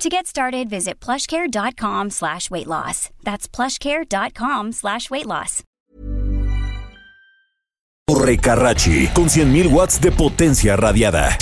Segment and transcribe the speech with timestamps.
[0.00, 3.10] To get started, visit plushcare.com slash weight loss.
[3.22, 5.62] That's plushcare.com slash weight loss.
[8.06, 11.36] Torre Carrachi, con 100.000 watts de potencia radiada.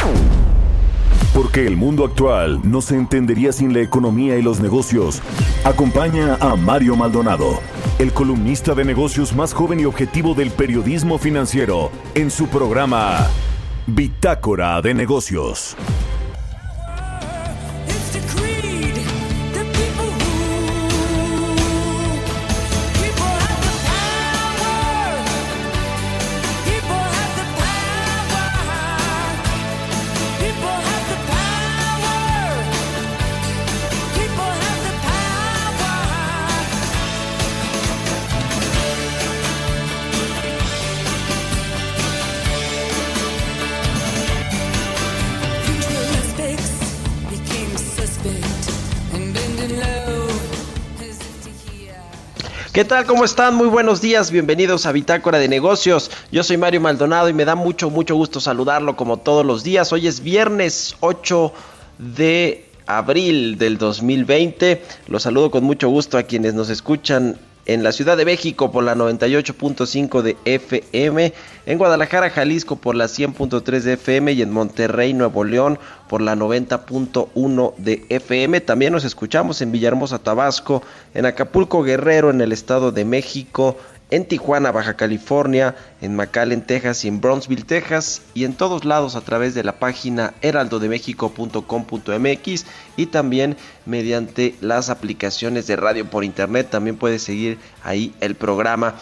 [1.33, 5.23] Porque el mundo actual no se entendería sin la economía y los negocios.
[5.63, 7.61] Acompaña a Mario Maldonado,
[8.01, 13.29] el columnista de negocios más joven y objetivo del periodismo financiero, en su programa
[13.87, 15.77] Bitácora de Negocios.
[52.73, 53.07] ¿Qué tal?
[53.07, 53.55] ¿Cómo están?
[53.55, 56.11] Muy buenos días, bienvenidos a Bitácora de Negocios.
[56.31, 59.91] Yo soy Mario Maldonado y me da mucho, mucho gusto saludarlo como todos los días.
[59.91, 61.53] Hoy es viernes 8
[61.97, 64.83] de abril del 2020.
[65.07, 68.83] Los saludo con mucho gusto a quienes nos escuchan en la Ciudad de México por
[68.83, 71.35] la 98.5 de FM,
[71.67, 76.35] en Guadalajara, Jalisco por la 100.3 de FM y en Monterrey, Nuevo León por la
[76.35, 78.63] 90.1 de FM.
[78.63, 83.77] También nos escuchamos en Villahermosa, Tabasco, en Acapulco, Guerrero, en el Estado de México,
[84.11, 89.17] en Tijuana, Baja California, en McAllen, Texas y en Brownsville, Texas y en todos lados
[89.17, 92.65] a través de la página heraldodemexico.com.mx
[92.97, 96.69] y también mediante las aplicaciones de radio por internet.
[96.71, 98.95] También puedes seguir ahí el programa.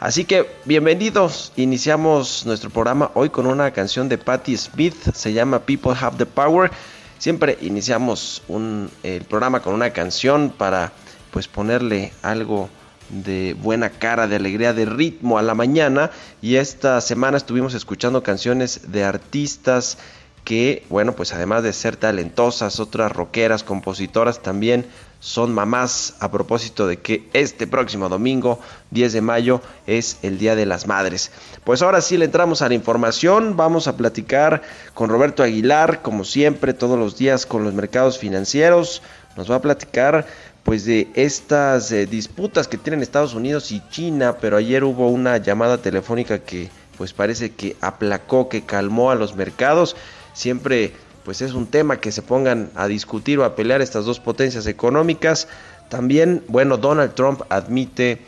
[0.00, 5.60] Así que bienvenidos, iniciamos nuestro programa hoy con una canción de Patti Smith, se llama
[5.60, 6.70] People Have the Power.
[7.18, 10.92] Siempre iniciamos un- el programa con una canción para
[11.30, 12.68] pues ponerle algo
[13.12, 16.10] de buena cara, de alegría, de ritmo a la mañana.
[16.40, 19.98] Y esta semana estuvimos escuchando canciones de artistas
[20.44, 24.86] que, bueno, pues además de ser talentosas, otras rockeras, compositoras, también
[25.20, 28.58] son mamás a propósito de que este próximo domingo,
[28.90, 31.30] 10 de mayo, es el Día de las Madres.
[31.62, 34.62] Pues ahora sí le entramos a la información, vamos a platicar
[34.94, 39.00] con Roberto Aguilar, como siempre, todos los días con los mercados financieros.
[39.36, 40.26] Nos va a platicar
[40.62, 45.38] pues de estas eh, disputas que tienen Estados Unidos y China, pero ayer hubo una
[45.38, 49.96] llamada telefónica que pues parece que aplacó, que calmó a los mercados.
[50.34, 50.92] Siempre
[51.24, 54.66] pues es un tema que se pongan a discutir o a pelear estas dos potencias
[54.66, 55.48] económicas.
[55.88, 58.20] También, bueno, Donald Trump admite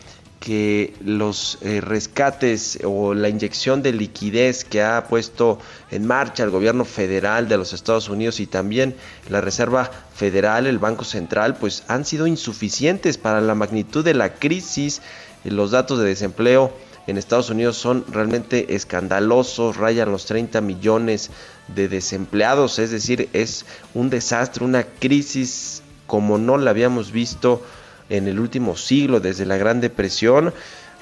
[0.45, 5.59] que los eh, rescates o la inyección de liquidez que ha puesto
[5.91, 8.95] en marcha el gobierno federal de los Estados Unidos y también
[9.31, 14.35] la Reserva Federal, el Banco Central, pues han sido insuficientes para la magnitud de la
[14.35, 15.01] crisis.
[15.47, 16.71] Eh, Los datos de desempleo
[17.07, 21.31] en Estados Unidos son realmente escandalosos, rayan los 30 millones
[21.69, 27.63] de desempleados, es decir, es un desastre, una crisis como no la habíamos visto
[28.09, 30.53] en el último siglo, desde la Gran Depresión.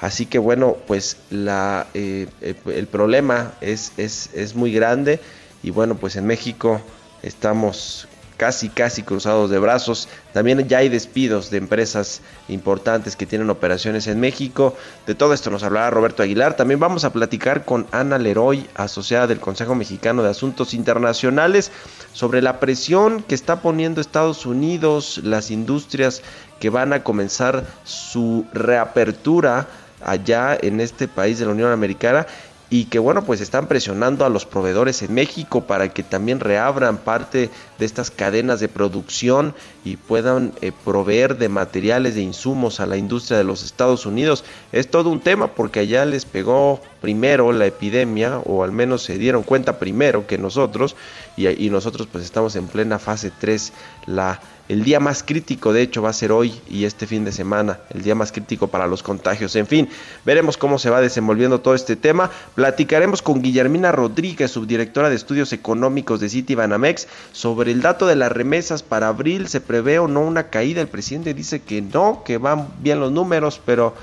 [0.01, 5.21] Así que bueno, pues la, eh, eh, el problema es, es, es muy grande
[5.63, 6.81] y bueno, pues en México
[7.23, 8.09] estamos
[8.43, 10.09] casi casi cruzados de brazos.
[10.33, 14.75] También ya hay despidos de empresas importantes que tienen operaciones en México.
[15.07, 16.57] De todo esto nos hablará Roberto Aguilar.
[16.57, 21.71] También vamos a platicar con Ana Leroy, asociada del Consejo Mexicano de Asuntos Internacionales,
[22.13, 26.23] sobre la presión que está poniendo Estados Unidos, las industrias
[26.63, 29.67] que van a comenzar su reapertura
[30.01, 32.25] allá en este país de la Unión Americana
[32.71, 36.99] y que bueno pues están presionando a los proveedores en México para que también reabran
[36.99, 37.51] parte
[37.81, 42.97] de estas cadenas de producción y puedan eh, proveer de materiales de insumos a la
[42.97, 44.45] industria de los Estados Unidos.
[44.71, 49.19] Es todo un tema porque allá les pegó primero la epidemia o al menos se
[49.19, 50.95] dieron cuenta primero que nosotros
[51.37, 53.73] y, nosotros pues estamos en plena fase 3
[54.07, 57.33] la el día más crítico, de hecho, va a ser hoy y este fin de
[57.33, 59.57] semana, el día más crítico para los contagios.
[59.57, 59.89] En fin,
[60.25, 62.31] veremos cómo se va desenvolviendo todo este tema.
[62.55, 68.33] Platicaremos con Guillermina Rodríguez, subdirectora de estudios económicos de Citibanamex, sobre el dato de las
[68.33, 69.49] remesas para abril.
[69.49, 70.81] ¿Se prevé o no una caída?
[70.81, 73.95] El presidente dice que no, que van bien los números, pero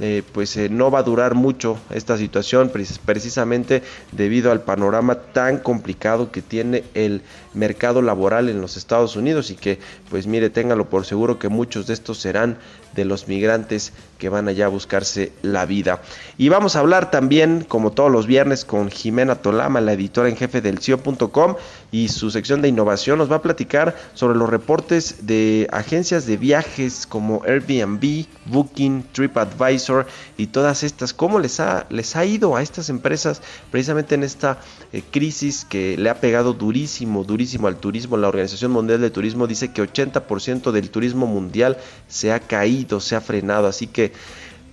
[0.00, 2.70] eh, pues eh, no va a durar mucho esta situación
[3.04, 7.22] precisamente debido al panorama tan complicado que tiene el
[7.54, 9.78] mercado laboral en los Estados Unidos y que
[10.10, 12.56] pues mire téngalo por seguro que muchos de estos serán
[12.94, 16.00] de los migrantes que van allá a buscarse la vida.
[16.38, 20.36] Y vamos a hablar también, como todos los viernes, con Jimena Tolama, la editora en
[20.36, 21.56] jefe del CIO.com
[21.90, 26.36] y su sección de innovación nos va a platicar sobre los reportes de agencias de
[26.36, 30.06] viajes como Airbnb, Booking, TripAdvisor
[30.36, 34.58] y todas estas, cómo les ha, les ha ido a estas empresas precisamente en esta
[34.92, 38.16] eh, crisis que le ha pegado durísimo, durísimo al turismo.
[38.16, 41.76] La Organización Mundial de Turismo dice que 80% del turismo mundial
[42.08, 44.12] se ha caído, se ha frenado, así que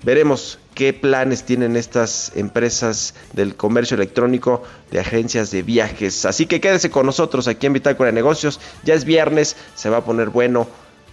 [0.04, 6.26] veremos qué planes tienen estas empresas del comercio electrónico de agencias de viajes.
[6.26, 8.60] Así que quédese con nosotros aquí en Bitácora de Negocios.
[8.84, 10.68] Ya es viernes, se va a poner bueno.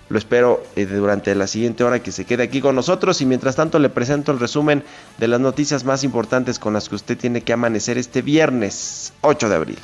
[0.09, 3.57] Lo espero eh, durante la siguiente hora que se quede aquí con nosotros y mientras
[3.57, 4.85] tanto le presento el resumen
[5.19, 9.49] de las noticias más importantes con las que usted tiene que amanecer este viernes 8
[9.49, 9.79] de abril.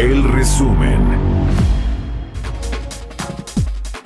[0.00, 0.98] El resumen.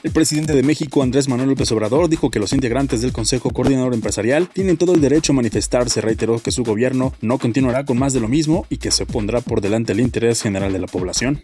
[0.02, 3.94] El presidente de México, Andrés Manuel López Obrador, dijo que los integrantes del Consejo Coordinador
[3.94, 6.00] Empresarial tienen todo el derecho a manifestarse.
[6.00, 9.40] Reiteró que su gobierno no continuará con más de lo mismo y que se pondrá
[9.40, 11.40] por delante el interés general de la población.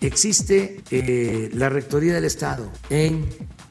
[0.00, 3.24] existe eh, la Rectoría del Estado en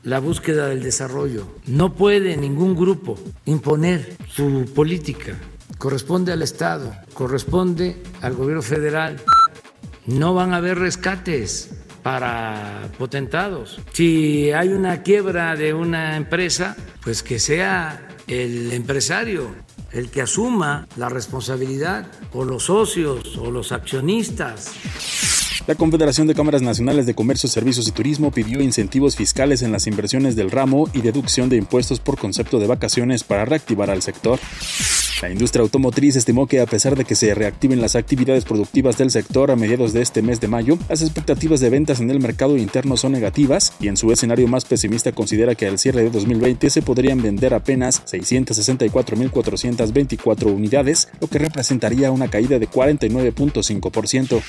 [0.03, 1.45] la búsqueda del desarrollo.
[1.67, 5.37] No puede ningún grupo imponer su política.
[5.77, 9.21] Corresponde al Estado, corresponde al gobierno federal.
[10.05, 11.71] No van a haber rescates
[12.03, 13.79] para potentados.
[13.93, 19.65] Si hay una quiebra de una empresa, pues que sea el empresario
[19.95, 24.73] el que asuma la responsabilidad, o los socios, o los accionistas.
[25.67, 29.87] La Confederación de Cámaras Nacionales de Comercio, Servicios y Turismo pidió incentivos fiscales en las
[29.87, 34.39] inversiones del ramo y deducción de impuestos por concepto de vacaciones para reactivar al sector.
[35.23, 39.09] La industria automotriz estimó que a pesar de que se reactiven las actividades productivas del
[39.09, 42.57] sector a mediados de este mes de mayo, las expectativas de ventas en el mercado
[42.57, 46.69] interno son negativas y en su escenario más pesimista considera que al cierre de 2020
[46.69, 54.43] se podrían vender apenas 664.424 unidades, lo que representaría una caída de 49.5%.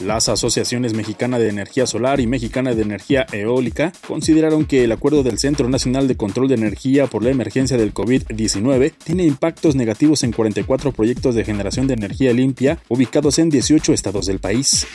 [0.00, 5.24] Las asociaciones Mexicana de Energía Solar y Mexicana de Energía Eólica consideraron que el acuerdo
[5.24, 10.22] del Centro Nacional de Control de Energía por la emergencia del COVID-19 tiene impactos negativos
[10.22, 14.86] en 44 proyectos de generación de energía limpia ubicados en 18 estados del país.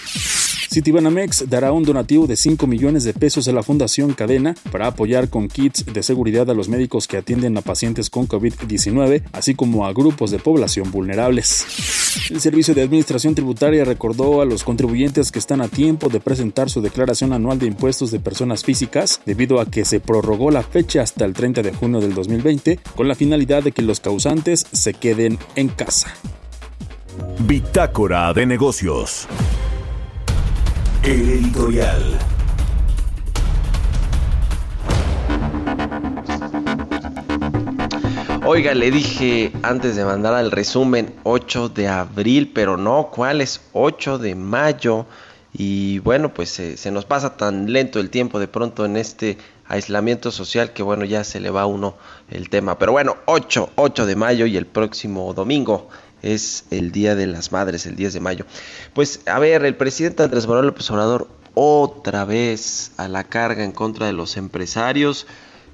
[0.73, 5.29] Citibanamex dará un donativo de 5 millones de pesos a la Fundación Cadena para apoyar
[5.29, 9.85] con kits de seguridad a los médicos que atienden a pacientes con COVID-19, así como
[9.85, 11.65] a grupos de población vulnerables.
[12.31, 16.69] El Servicio de Administración Tributaria recordó a los contribuyentes que están a tiempo de presentar
[16.69, 21.01] su declaración anual de impuestos de personas físicas, debido a que se prorrogó la fecha
[21.01, 24.93] hasta el 30 de junio del 2020, con la finalidad de que los causantes se
[24.93, 26.13] queden en casa.
[27.39, 29.27] Bitácora de negocios.
[31.03, 32.19] El editorial.
[38.45, 43.61] Oiga, le dije antes de mandar al resumen 8 de abril, pero no, ¿cuál es
[43.71, 45.05] 8 de mayo?
[45.53, 50.31] Y bueno, pues se nos pasa tan lento el tiempo de pronto en este aislamiento
[50.31, 51.95] social que bueno, ya se le va a uno
[52.29, 52.79] el tema.
[52.79, 55.89] Pero bueno, 8, 8 de mayo y el próximo domingo
[56.23, 58.45] es el Día de las Madres, el 10 de mayo.
[58.93, 63.73] Pues a ver, el presidente Andrés Manuel López Obrador otra vez a la carga en
[63.73, 65.27] contra de los empresarios.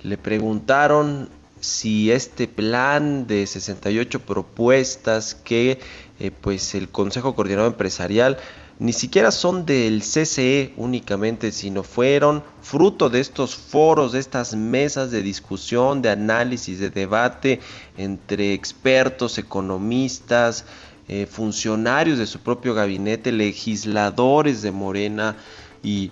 [0.04, 1.30] Le preguntaron
[1.62, 5.80] si este plan de 68 propuestas que
[6.20, 8.38] eh, pues el Consejo Coordinador Empresarial
[8.80, 15.12] ni siquiera son del CCE únicamente, sino fueron fruto de estos foros, de estas mesas
[15.12, 17.60] de discusión, de análisis, de debate
[17.98, 20.64] entre expertos, economistas,
[21.10, 25.36] eh, funcionarios de su propio gabinete, legisladores de Morena
[25.84, 26.12] y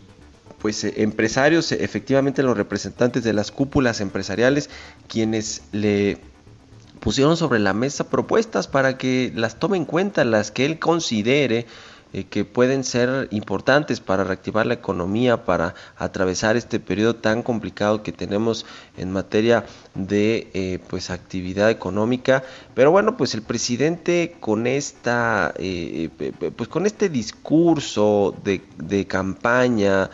[0.60, 4.70] pues eh, empresarios, efectivamente los representantes de las cúpulas empresariales,
[5.08, 6.18] quienes le
[7.00, 11.66] pusieron sobre la mesa propuestas para que las tome en cuenta, las que él considere
[12.14, 18.02] eh, que pueden ser importantes para reactivar la economía, para atravesar este periodo tan complicado
[18.02, 22.44] que tenemos en materia de eh, pues actividad económica.
[22.74, 26.10] Pero bueno, pues el presidente con esta eh,
[26.56, 28.62] pues con este discurso de,
[29.08, 30.10] campaña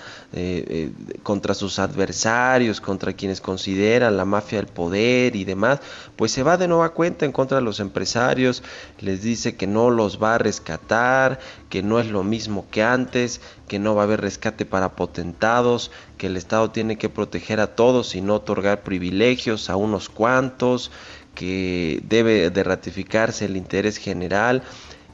[1.21, 5.79] contra sus adversarios, contra quienes consideran la mafia del poder y demás,
[6.15, 8.63] pues se va de nueva cuenta en contra de los empresarios,
[8.99, 13.41] les dice que no los va a rescatar, que no es lo mismo que antes,
[13.67, 17.75] que no va a haber rescate para potentados, que el Estado tiene que proteger a
[17.75, 20.91] todos y no otorgar privilegios a unos cuantos,
[21.35, 24.63] que debe de ratificarse el interés general.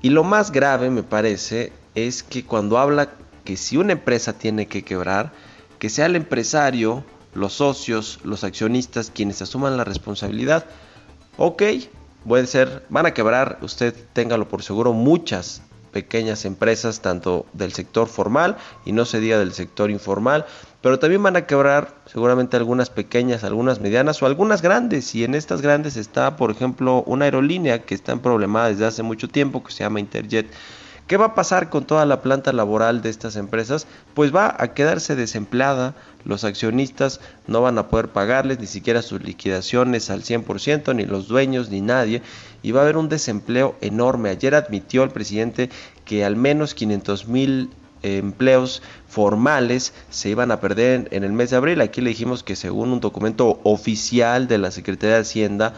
[0.02, 3.10] Y lo más grave, me parece, es que cuando habla
[3.44, 5.32] que si una empresa tiene que quebrar,
[5.80, 10.66] que sea el empresario, los socios, los accionistas quienes asuman la responsabilidad.
[11.38, 11.64] Ok,
[12.28, 18.08] puede ser, van a quebrar, usted téngalo por seguro, muchas pequeñas empresas, tanto del sector
[18.08, 20.46] formal y no se diga del sector informal,
[20.82, 25.14] pero también van a quebrar seguramente algunas pequeñas, algunas medianas o algunas grandes.
[25.16, 29.04] Y en estas grandes está, por ejemplo, una aerolínea que está en problemada desde hace
[29.04, 30.48] mucho tiempo, que se llama Interjet.
[31.10, 33.88] ¿Qué va a pasar con toda la planta laboral de estas empresas?
[34.14, 39.24] Pues va a quedarse desempleada, los accionistas no van a poder pagarles ni siquiera sus
[39.24, 42.22] liquidaciones al 100%, ni los dueños, ni nadie,
[42.62, 44.30] y va a haber un desempleo enorme.
[44.30, 45.70] Ayer admitió el presidente
[46.06, 47.70] que al menos 500 mil
[48.02, 51.82] empleos formales se iban a perder en el mes de abril.
[51.82, 55.74] Aquí le dijimos que según un documento oficial de la Secretaría de Hacienda,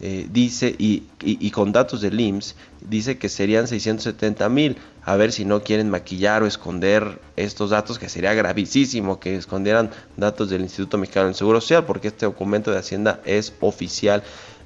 [0.00, 4.76] eh, dice, y, y, con datos del IMSS, dice que serían 670 mil.
[5.04, 9.90] A ver si no quieren maquillar o esconder estos datos, que sería gravísimo que escondieran
[10.16, 14.24] datos del Instituto Mexicano del Seguro Social, porque este documento de Hacienda es oficial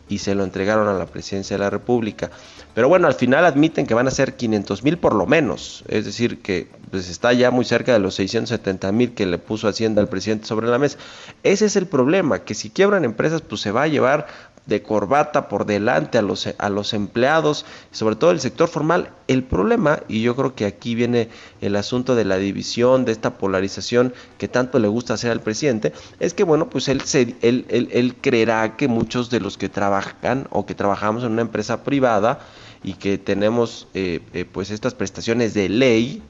[0.09, 2.31] y se lo entregaron a la presidencia de la República.
[2.79, 6.05] Pero bueno, al final admiten que van a ser 500 mil por lo menos, es
[6.05, 10.01] decir, que pues, está ya muy cerca de los 670 mil que le puso Hacienda
[10.01, 10.97] al presidente sobre la mesa.
[11.43, 14.29] Ese es el problema, que si quiebran empresas, pues se va a llevar
[14.67, 19.11] de corbata por delante a los, a los empleados, sobre todo el sector formal.
[19.27, 21.31] El problema, y yo creo que aquí viene
[21.61, 25.95] el asunto de la división, de esta polarización que tanto le gusta hacer al presidente,
[26.21, 30.47] es que bueno, pues él, se, él, él, creerá que muchos de los que trabajan
[30.51, 32.41] o que trabajamos en una empresa privada
[32.83, 36.23] y que tenemos eh, eh, pues estas prestaciones de ley,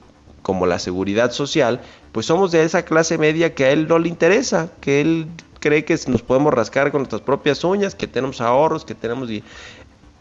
[0.43, 1.81] como la seguridad social,
[2.12, 5.26] pues somos de esa clase media que a él no le interesa, que él
[5.61, 9.31] cree que nos podemos rascar con nuestras propias uñas, que tenemos ahorros, que tenemos...
[9.31, 9.43] Y,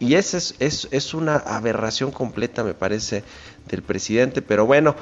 [0.00, 3.24] y esa es, es, es una aberración completa, me parece,
[3.68, 4.42] del presidente.
[4.42, 4.94] Pero bueno,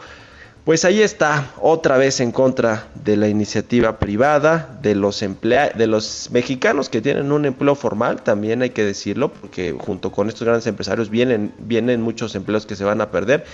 [0.67, 5.87] pues ahí está, otra vez en contra de la iniciativa privada, de los emplea de
[5.87, 10.43] los mexicanos que tienen un empleo formal, también hay que decirlo, porque junto con estos
[10.43, 13.45] grandes empresarios vienen, vienen muchos empleos que se van a perder.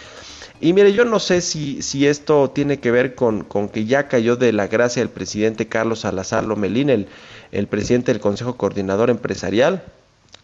[0.59, 4.09] Y mire, yo no sé si, si esto tiene que ver con, con, que ya
[4.09, 7.09] cayó de la gracia el presidente Carlos Salazar Lomelín, el,
[7.50, 9.85] el presidente del Consejo Coordinador Empresarial,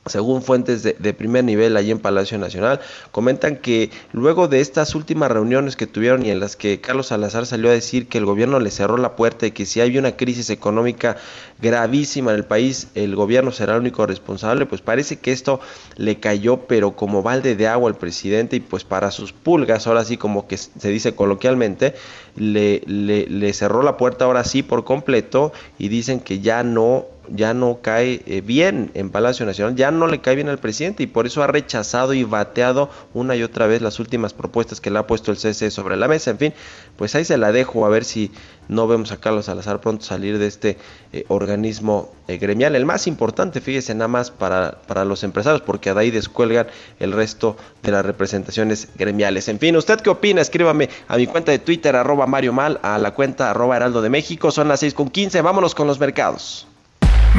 [0.06, 5.30] según fuentes de, primer nivel allí en Palacio Nacional, comentan que luego de estas últimas
[5.30, 8.60] reuniones que tuvieron y en las que Carlos Salazar salió a decir que el gobierno
[8.60, 11.16] le cerró la puerta y que si hay una crisis económica
[11.60, 15.60] gravísima en el país, el gobierno será el único responsable, pues parece que esto
[15.96, 20.04] le cayó pero como balde de agua al presidente y pues para sus pulgas, ahora
[20.04, 21.94] sí como que se dice coloquialmente,
[22.36, 27.06] le, le, le cerró la puerta ahora sí por completo y dicen que ya no
[27.34, 31.02] ya no cae eh, bien en Palacio Nacional, ya no le cae bien al presidente
[31.02, 34.90] y por eso ha rechazado y bateado una y otra vez las últimas propuestas que
[34.90, 36.30] le ha puesto el CC sobre la mesa.
[36.30, 36.54] En fin,
[36.96, 38.30] pues ahí se la dejo a ver si
[38.68, 40.78] no vemos a Carlos Salazar pronto salir de este
[41.12, 45.92] eh, organismo eh, gremial, el más importante, fíjese nada más para, para los empresarios, porque
[45.92, 46.66] de ahí descuelgan
[47.00, 49.48] el resto de las representaciones gremiales.
[49.48, 50.40] En fin, ¿usted qué opina?
[50.40, 54.10] Escríbame a mi cuenta de Twitter, arroba Mario Mal, a la cuenta arroba Heraldo de
[54.10, 56.66] México, son las 6 con 15, vámonos con los mercados.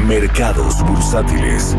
[0.06, 1.76] Mercados bursátiles.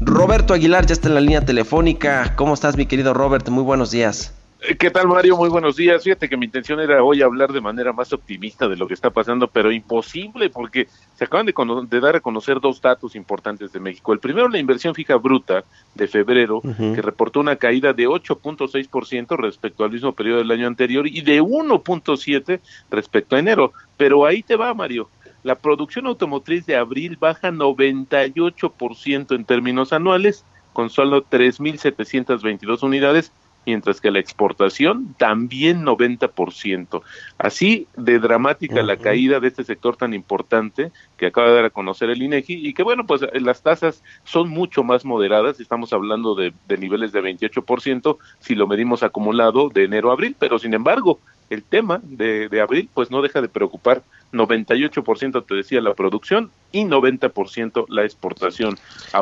[0.00, 2.34] Roberto Aguilar ya está en la línea telefónica.
[2.36, 3.48] ¿Cómo estás, mi querido Robert?
[3.48, 4.34] Muy buenos días.
[4.62, 5.36] Eh, ¿Qué tal, Mario?
[5.36, 6.02] Muy buenos días.
[6.04, 9.10] Fíjate que mi intención era hoy hablar de manera más optimista de lo que está
[9.10, 14.12] pasando, pero imposible porque se acaban de, dar a conocer dos datos importantes de México.
[14.12, 19.84] El primero, la inversión fija bruta de febrero, que reportó una caída de 8.6% respecto
[19.84, 22.60] al mismo periodo del año anterior y de 1.7%
[22.90, 23.72] respecto a enero.
[23.96, 25.08] Pero ahí te va, Mario.
[25.46, 33.30] La producción automotriz de abril baja 98% en términos anuales, con solo 3.722 unidades
[33.64, 37.00] mientras que la exportación también 90%.
[37.38, 41.70] Así de dramática la caída de este sector tan importante que acaba de dar a
[41.70, 46.34] conocer el INEGI y que bueno, pues las tasas son mucho más moderadas, estamos hablando
[46.34, 50.74] de, de niveles de 28% si lo medimos acumulado de enero a abril, pero sin
[50.74, 54.02] embargo, el tema de, de abril pues no deja de preocupar
[54.32, 58.76] 98% te decía la producción y 90% la exportación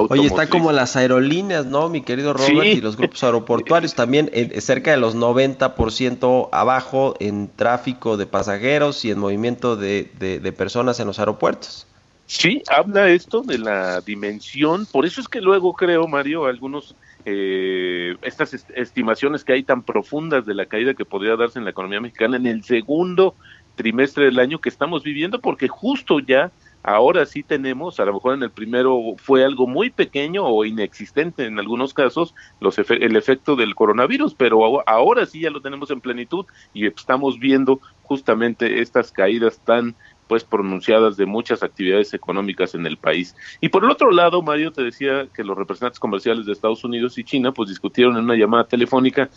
[0.08, 2.64] Oye, está como las aerolíneas, ¿no, mi querido Robert?
[2.64, 9.04] Y los grupos aeroportuarios también eh, cerca de los 90% abajo en tráfico de pasajeros
[9.04, 11.86] y en movimiento de, de, personas en los aeropuertos.
[12.26, 16.94] Sí, habla esto de la dimensión, por eso es que luego creo, Mario, algunos
[17.26, 21.70] eh, estas estimaciones que hay tan profundas de la caída que podría darse en la
[21.70, 23.34] economía mexicana en el segundo
[23.74, 26.50] trimestre del año que estamos viviendo, porque justo ya
[26.84, 31.46] ahora sí tenemos, a lo mejor en el primero fue algo muy pequeño o inexistente
[31.46, 36.02] en algunos casos, los el efecto del coronavirus, pero ahora sí ya lo tenemos en
[36.02, 39.96] plenitud y estamos viendo justamente estas caídas tan
[40.28, 43.36] pues pronunciadas de muchas actividades económicas en el país.
[43.60, 47.18] Y por el otro lado, Mario te decía que los representantes comerciales de Estados Unidos
[47.18, 49.28] y China pues discutieron en una llamada telefónica.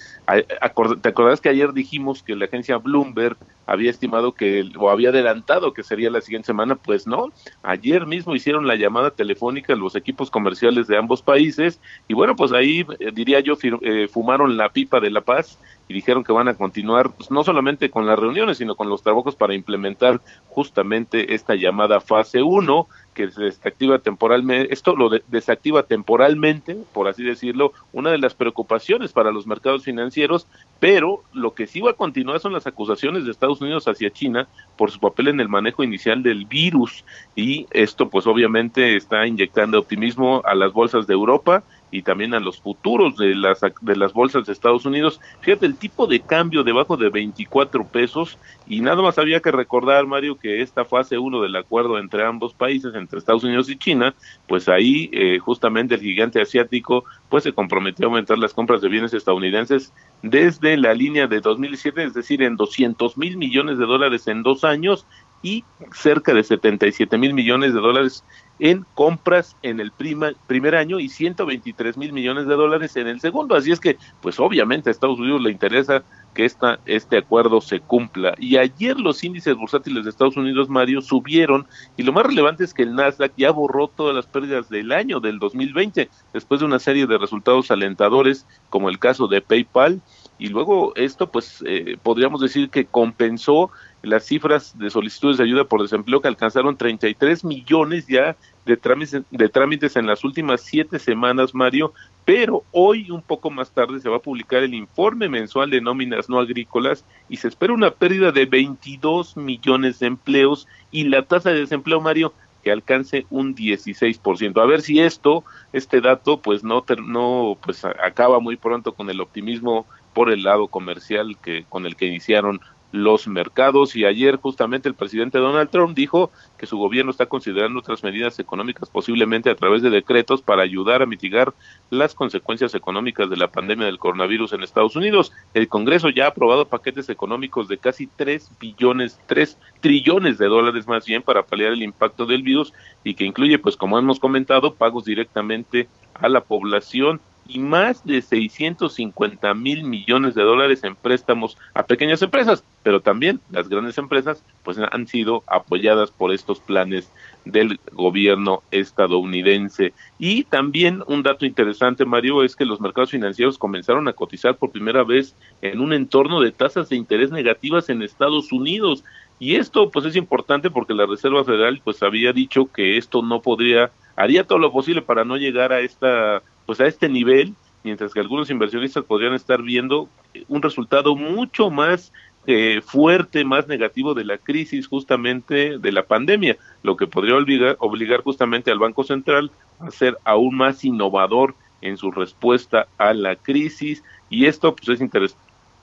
[1.01, 3.38] ¿Te acordás que ayer dijimos que la agencia Bloomberg
[3.68, 7.32] había estimado que, o había adelantado que sería la siguiente semana, pues no.
[7.62, 12.54] Ayer mismo hicieron la llamada telefónica los equipos comerciales de ambos países y bueno, pues
[12.54, 15.60] ahí eh, diría yo eh, fumaron la pipa de la paz
[15.90, 19.04] y dijeron que van a continuar pues, no solamente con las reuniones, sino con los
[19.04, 25.82] trabajos para implementar justamente esta llamada fase 1 que se desactiva temporalmente, esto lo desactiva
[25.82, 30.46] temporalmente, por así decirlo, una de las preocupaciones para los mercados financieros,
[30.80, 34.48] pero lo que sí va a continuar son las acusaciones de Estados Unidos hacia China
[34.78, 37.04] por su papel en el manejo inicial del virus.
[37.36, 42.39] Y esto pues obviamente está inyectando optimismo a las bolsas de Europa y también a
[42.39, 45.22] los futuros de las, de las bolsas de Estados Unidos.
[45.41, 50.06] Fíjate, el tipo de cambio debajo de 24 pesos y nada más había que recordar,
[50.06, 54.13] Mario, que esta fase 1 del acuerdo entre ambos países, entre Estados Unidos y China,
[54.48, 58.89] pues ahí eh, justamente el gigante asiático pues se comprometió a aumentar las compras de
[58.89, 64.27] bienes estadounidenses desde la línea de 2007, es decir, en 200 mil millones de dólares
[64.27, 65.06] en dos años
[65.41, 65.63] y
[65.94, 68.24] cerca de 77 mil millones de dólares
[68.60, 73.20] en compras en el prima, primer año y 123 mil millones de dólares en el
[73.20, 73.56] segundo.
[73.56, 77.79] Así es que, pues obviamente a Estados Unidos le interesa que esta, este acuerdo se
[77.79, 78.35] cumpla.
[78.40, 82.74] Y ayer los índices bursátiles de Estados Unidos, Mario, subieron y lo más relevante es
[82.74, 86.79] que el Nasdaq ya borró todas las pérdidas del año del 2020 después de una
[86.79, 90.01] serie de resultados alentadores como el caso de PayPal
[90.40, 93.72] y luego esto pues eh, podríamos decir que compensó
[94.04, 99.24] las cifras de solicitudes de ayuda por desempleo que alcanzaron 33 millones ya de trámites,
[99.32, 101.94] de trámites en las últimas siete semanas, Mario,
[102.26, 106.30] pero hoy, un poco más tarde, se va a publicar el informe mensual de nóminas
[106.30, 111.52] no agrícolas y se espera una pérdida de 22 millones de empleos y la tasa
[111.52, 114.62] de desempleo, Mario, que alcance un 16%.
[114.62, 119.22] A ver si esto, este dato, pues no, no pues acaba muy pronto con el
[119.22, 119.86] optimismo
[120.18, 122.60] por el lado comercial que con el que iniciaron
[122.92, 127.77] los mercados y ayer justamente el presidente Donald Trump dijo que su gobierno está considerando
[127.77, 131.53] otras medidas económicas posiblemente a través de decretos para ayudar a mitigar
[131.92, 135.32] las consecuencias económicas de la pandemia del coronavirus en Estados Unidos.
[135.53, 140.88] El Congreso ya ha aprobado paquetes económicos de casi 3 billones, 3 trillones de dólares
[140.88, 144.74] más bien para paliar el impacto del virus y que incluye pues como hemos comentado
[144.74, 151.57] pagos directamente a la población y más de 650 mil millones de dólares en préstamos
[151.74, 157.12] a pequeñas empresas, pero también las grandes empresas pues han sido apoyadas por estos planes
[157.46, 159.94] del gobierno estadounidense.
[160.20, 164.72] Y también un dato interesante, Mario, es que los mercados financieros comenzaron a cotizar por
[164.72, 169.03] primera vez en un entorno de tasas de interés negativas en Estados Unidos.
[169.40, 173.42] Y esto pues es importante porque la Reserva Federal pues había dicho que esto no
[173.42, 178.14] podría, haría todo lo posible para no llegar a esta pues a este nivel, mientras
[178.14, 180.10] que algunos inversionistas podrían estar viendo
[180.50, 182.14] un resultado mucho más
[182.46, 187.77] eh, fuerte, más negativo de la crisis justamente de la pandemia, lo que podría obligar,
[187.80, 189.50] obligar justamente al Banco Central
[189.80, 194.03] a ser aún más innovador en su respuesta a la crisis.
[194.30, 195.36] Y esto pues es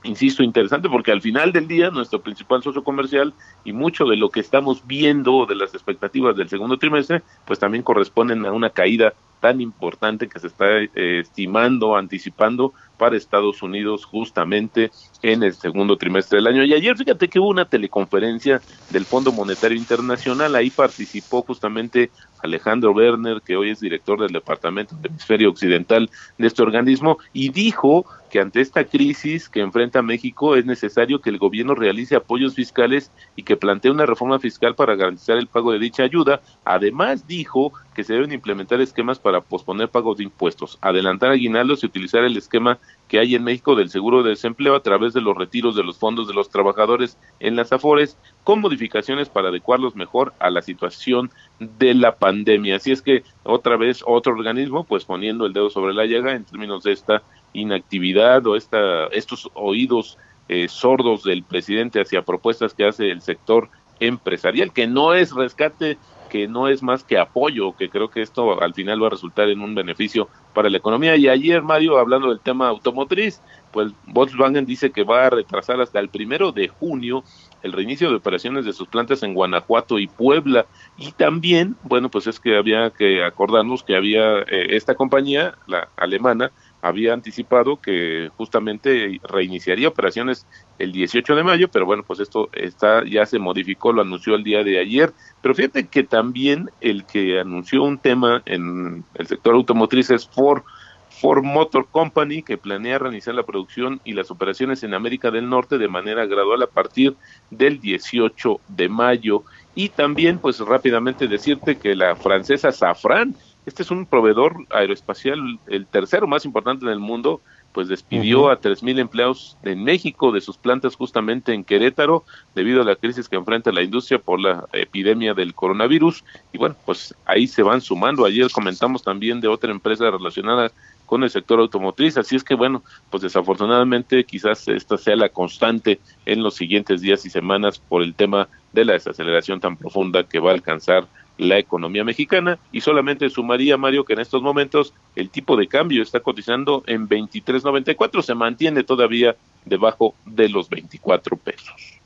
[0.05, 3.33] insisto, interesante porque al final del día nuestro principal socio comercial
[3.65, 7.83] y mucho de lo que estamos viendo de las expectativas del segundo trimestre, pues también
[7.83, 10.89] corresponden a una caída tan importante que se está eh,
[11.21, 16.65] estimando, anticipando para Estados Unidos justamente en el segundo trimestre del año.
[16.65, 22.11] Y ayer fíjate que hubo una teleconferencia del Fondo Monetario Internacional, ahí participó justamente
[22.43, 27.51] Alejandro Werner, que hoy es director del Departamento de Hemisferio Occidental de este organismo, y
[27.51, 32.57] dijo que ante esta crisis que enfrenta México es necesario que el gobierno realice apoyos
[32.57, 36.41] fiscales y que plantee una reforma fiscal para garantizar el pago de dicha ayuda.
[36.65, 41.87] Además, dijo que se deben implementar esquemas para posponer pagos de impuestos, adelantar aguinaldos y
[41.87, 45.37] utilizar el esquema que hay en México del seguro de desempleo a través de los
[45.37, 50.35] retiros de los fondos de los trabajadores en las AFORES, con modificaciones para adecuarlos mejor
[50.41, 52.77] a la situación de la pandemia.
[52.77, 56.45] Así es que otra vez otro organismo, pues poniendo el dedo sobre la llaga en
[56.45, 57.23] términos de esta
[57.55, 63.71] inactividad o esta, estos oídos eh, sordos del presidente hacia propuestas que hace el sector
[64.01, 65.97] empresarial, que no es rescate
[66.35, 69.49] que no es más que apoyo, que creo que esto al final va a resultar
[69.51, 71.15] en un beneficio para la economía.
[71.15, 73.41] Y ayer, Mario, hablando del tema automotriz,
[73.71, 77.23] pues Volkswagen dice que va a retrasar hasta el primero de junio
[77.63, 80.67] el reinicio de operaciones de sus plantas en Guanajuato y Puebla.
[80.99, 85.89] Y también, bueno, pues es que había que acordarnos que había eh, esta compañía, la
[85.97, 86.51] alemana,
[86.85, 90.47] había anticipado que justamente reiniciaría operaciones
[90.79, 94.45] el 18 de mayo, pero bueno, pues esto está ya se modificó, lo anunció el
[94.45, 95.15] día de ayer.
[95.41, 100.63] Pero fíjate que también el que anunció un tema en el sector automotriz es Ford,
[101.09, 105.79] Ford Motor Company, que planea reiniciar la producción y las operaciones en América del Norte
[105.79, 107.17] de manera gradual a partir
[107.51, 109.43] del 18 de mayo.
[109.75, 113.35] Y también, pues rápidamente decirte que la francesa Safran
[113.67, 117.41] este es un proveedor aeroespacial, el tercero más importante en el mundo,
[117.75, 122.25] pues despidió a tres a 3.000 empleados en México de sus plantas justamente en Querétaro
[122.55, 126.25] debido a la crisis que enfrenta la industria por la epidemia del coronavirus.
[126.53, 128.25] Y bueno, pues ahí se van sumando.
[128.25, 130.71] Ayer comentamos también de otra empresa relacionada
[131.07, 132.17] con el sector automotriz.
[132.17, 137.27] Así es que bueno, pues desafortunadamente quizás esta sea la constante en los siguientes días
[137.27, 141.59] y semanas por el tema de la desaceleración tan profunda que va a alcanzar la
[141.59, 146.21] economía mexicana y solamente sumaría Mario que en estos momentos el tipo de cambio está
[146.21, 152.01] cotizando en 23.94, se mantiene todavía debajo de los 24 pesos.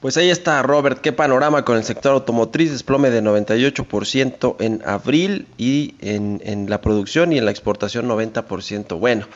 [0.00, 5.46] Pues ahí está Robert, qué panorama con el sector automotriz, desplome de 98% en abril
[5.58, 8.98] y en, en, la producción y en la exportación 90%.
[8.98, 9.26] Bueno,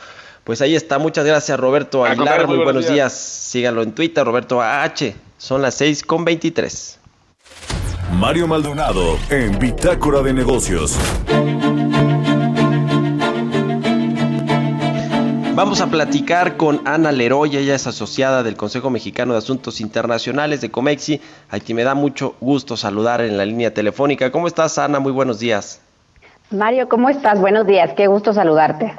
[0.42, 2.94] pues ahí está, muchas gracias Roberto Aguilar, muy, buenos días.
[2.94, 3.12] días.
[3.12, 7.00] síganlo en Twitter, Roberto AH, son las 6 con 23.
[8.12, 10.98] Mario Maldonado en Bitácora de Negocios.
[15.54, 20.60] Vamos a platicar con Ana Leroy, ella es asociada del Consejo Mexicano de Asuntos Internacionales
[20.60, 24.30] de Comexi, a quien me da mucho gusto saludar en la línea telefónica.
[24.32, 25.00] ¿Cómo estás, Ana?
[25.00, 25.80] Muy buenos días.
[26.50, 27.40] Mario, ¿cómo estás?
[27.40, 28.94] Buenos días, qué gusto saludarte.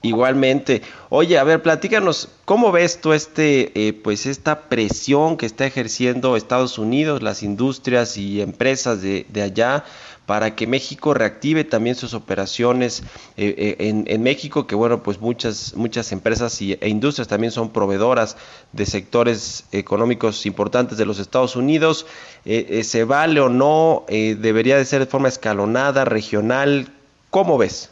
[0.00, 0.82] Igualmente.
[1.08, 6.36] Oye, a ver, platícanos, ¿cómo ves tú este, eh, pues esta presión que está ejerciendo
[6.36, 9.84] Estados Unidos, las industrias y empresas de, allá,
[10.24, 13.02] para que México reactive también sus operaciones
[13.36, 17.50] eh, eh, en, en, México, que bueno, pues muchas, muchas empresas y, e industrias también
[17.50, 18.36] son proveedoras
[18.72, 22.06] de sectores económicos importantes de los Estados Unidos.
[22.44, 24.04] Eh, ¿Se vale o no?
[24.08, 26.92] ¿Debería de ser de forma escalonada, regional?
[27.30, 27.90] ¿Cómo ves?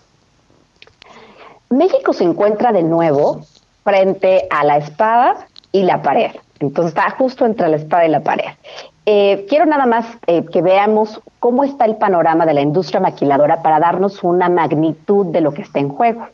[1.70, 3.40] México se encuentra de nuevo
[3.84, 6.32] frente a la espada y la pared.
[6.60, 8.50] Entonces está justo entre la espada y la pared.
[9.04, 13.62] Eh, quiero nada más eh, que veamos cómo está el panorama de la industria maquiladora
[13.62, 16.26] para darnos una magnitud de lo que está en juego.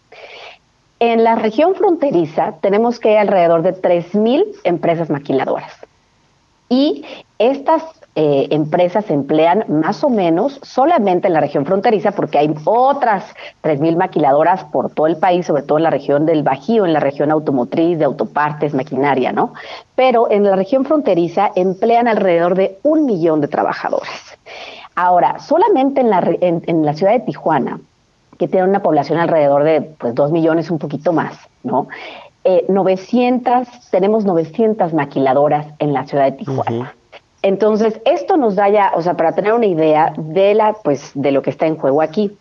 [0.99, 5.73] En la región fronteriza tenemos que hay alrededor de 3.000 empresas maquiladoras.
[6.69, 7.05] Y
[7.39, 7.83] estas
[8.15, 13.25] eh, empresas emplean más o menos solamente en la región fronteriza, porque hay otras
[13.63, 17.01] 3.000 maquiladoras por todo el país, sobre todo en la región del Bajío, en la
[17.01, 19.55] región automotriz, de autopartes, maquinaria, ¿no?
[19.95, 24.39] Pero en la región fronteriza emplean alrededor de un millón de trabajadores.
[24.95, 27.81] Ahora, solamente en la, en, la ciudad de Tijuana,
[28.39, 31.89] que tiene una población alrededor de pues, 2 millones, un poquito más, ¿no?
[32.45, 36.95] Eh, 900, tenemos 900 maquiladoras en la ciudad de Tijuana.
[37.43, 41.33] Entonces, esto nos da ya, o sea, para tener una idea de la, pues, de
[41.33, 42.37] lo que está en juego aquí.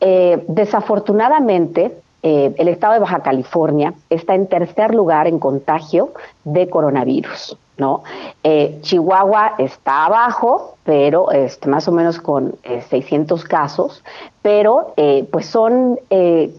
[0.00, 6.12] Eh, desafortunadamente, eh, el estado de Baja California está en tercer lugar en contagio
[6.44, 8.02] de coronavirus, ¿no?
[8.42, 12.56] Eh, Chihuahua está abajo, pero este, más o menos con
[12.90, 14.02] 600 casos,
[14.42, 14.94] pero
[15.30, 15.98] pues son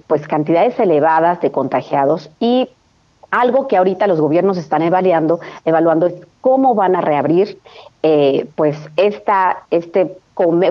[0.08, 2.70] pues cantidades elevadas de contagiados y
[3.32, 7.60] algo que ahorita los gobiernos están evaluando, evaluando es cómo van a reabrir
[8.04, 10.18] eh, pues esta, este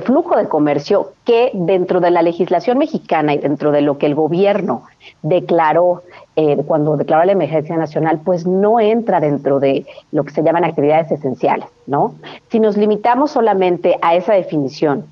[0.05, 4.14] flujo de comercio que dentro de la legislación mexicana y dentro de lo que el
[4.14, 4.85] gobierno
[5.23, 6.03] declaró
[6.37, 10.64] eh, cuando declaró la emergencia nacional, pues no entra dentro de lo que se llaman
[10.64, 12.14] actividades esenciales, ¿no?
[12.51, 15.07] Si nos limitamos solamente a esa definición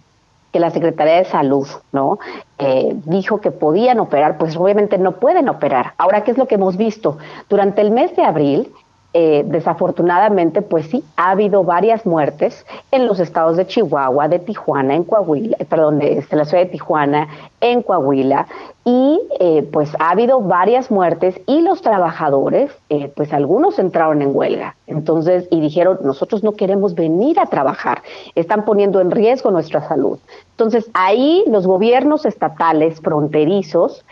[0.54, 2.20] que la Secretaría de Salud, ¿no?
[2.60, 5.94] Eh, dijo que podían operar, pues obviamente no pueden operar.
[5.98, 7.18] Ahora, ¿qué es lo que hemos visto?
[7.48, 8.72] Durante el mes de abril,
[9.16, 14.96] eh, desafortunadamente, pues sí, ha habido varias muertes en los estados de Chihuahua, de Tijuana,
[14.96, 17.28] en Coahuila, eh, perdón, de, este, la ciudad de Tijuana,
[17.60, 18.48] en Coahuila,
[18.84, 22.72] y eh, pues ha habido varias muertes y los trabajadores,
[23.14, 28.02] pues algunos entraron en huelga, entonces, y dijeron, nosotros no queremos venir a trabajar,
[28.34, 30.18] están poniendo en riesgo nuestra salud.
[30.50, 34.04] Entonces, ahí los gobiernos estatales fronterizos,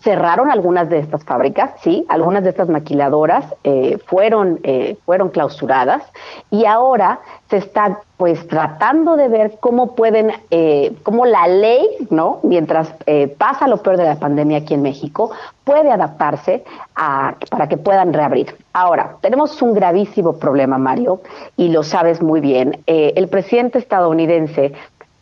[0.00, 6.02] cerraron algunas de estas fábricas, sí, algunas de estas maquiladoras eh, fueron, eh, fueron clausuradas
[6.50, 12.38] y ahora se está pues tratando de ver cómo pueden, eh, cómo la ley, ¿no?
[12.42, 12.92] Mientras
[13.38, 15.30] pasa lo peor de la pandemia aquí en México,
[15.64, 18.54] puede adaptarse a, para que puedan reabrir.
[18.74, 21.22] Ahora, tenemos un gravísimo problema, Mario,
[21.56, 22.82] y lo sabes muy bien.
[22.86, 24.74] el presidente estadounidense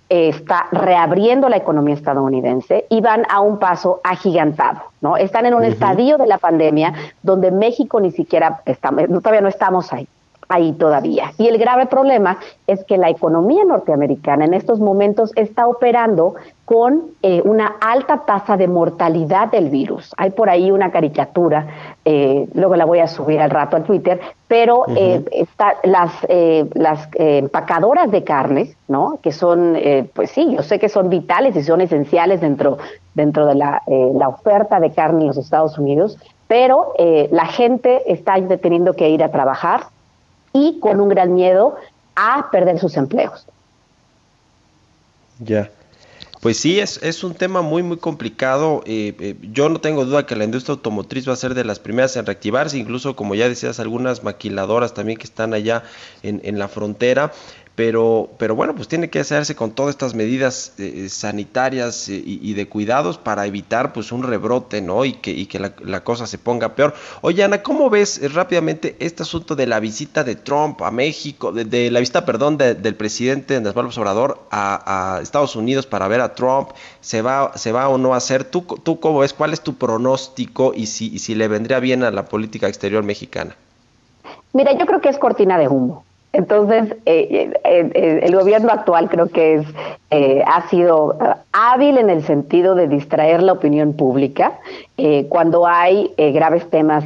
[0.09, 5.17] está reabriendo la economía estadounidense y van a un paso agigantado, ¿no?
[5.17, 9.93] Están en un estadio de la pandemia donde México ni siquiera está, todavía no estamos
[9.93, 10.09] ahí
[10.49, 11.33] ahí todavía.
[11.39, 16.35] Y el grave problema es que la economía norteamericana en estos momentos está operando
[16.65, 20.13] con eh, una alta tasa de mortalidad del virus.
[20.19, 21.67] Hay por ahí una caricatura,
[22.05, 26.13] eh, luego la voy a subir al rato a Twitter, pero eh, está, las,
[26.75, 29.19] las empacadoras de carne, ¿no?
[29.23, 29.79] que son,
[30.15, 32.79] pues sí, yo sé que son vitales y son esenciales dentro,
[33.15, 36.93] dentro de la, la oferta de carne en los Estados Unidos, pero
[37.31, 39.83] la gente está teniendo que ir a trabajar,
[40.53, 41.77] y con un gran miedo
[42.15, 43.47] a perder sus empleos.
[45.39, 45.71] Ya.
[46.41, 48.83] Pues sí, es, es un tema muy, muy complicado.
[48.87, 51.81] Eh, eh, yo no tengo duda que la industria automotriz va a ser de las
[51.81, 55.83] primeras en reactivarse, incluso como ya decías, algunas maquiladoras también que están allá
[56.23, 57.33] en, en la frontera
[57.79, 62.55] pero, pero bueno, pues tiene que hacerse con todas estas medidas eh, sanitarias eh, y,
[62.55, 65.05] de cuidados para evitar pues un rebrote, ¿no?
[65.05, 66.93] Y que, y que la, cosa se ponga peor.
[67.21, 71.53] Oye, Ana, ¿cómo ves eh, rápidamente este asunto de la visita de Trump a México,
[71.53, 76.35] de, la visita, perdón, del presidente Andrés Manuel Obrador a, Estados Unidos para ver a
[76.35, 76.71] Trump?
[77.01, 78.43] ¿Se va, se va o no a hacer?
[78.43, 79.33] ¿Tú, tú cómo ves?
[79.35, 83.05] ¿Cuál es tu pronóstico y si, y si le vendría bien a la política exterior
[83.05, 83.55] mexicana?
[84.53, 86.08] Mira, yo creo que es cortina de humo.
[86.33, 89.67] Entonces, eh, eh, eh, el gobierno actual creo que es,
[90.47, 91.19] ha sido
[91.53, 94.59] hábil en el sentido de distraer la opinión pública
[95.29, 97.05] cuando hay graves temas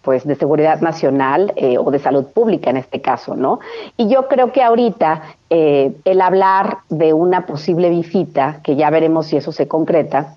[0.00, 3.60] pues de seguridad nacional o de salud pública en este caso, ¿no?
[3.98, 9.36] Y yo creo que ahorita el hablar de una posible visita, que ya veremos si
[9.36, 10.34] eso se concreta,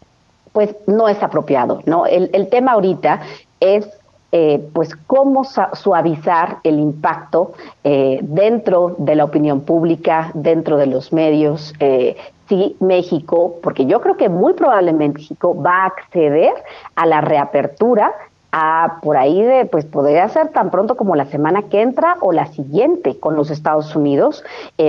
[0.51, 2.05] pues no es apropiado, ¿no?
[2.05, 3.21] El, el tema ahorita
[3.61, 3.87] es
[4.33, 7.51] eh, pues cómo suavizar el impacto
[7.83, 12.15] eh, dentro de la opinión pública, dentro de los medios, eh,
[12.47, 16.53] si México, porque yo creo que muy probablemente México va a acceder
[16.95, 18.13] a la reapertura
[18.53, 22.31] a por ahí de, pues podría ser tan pronto como la semana que entra o
[22.31, 24.43] la siguiente con los Estados Unidos,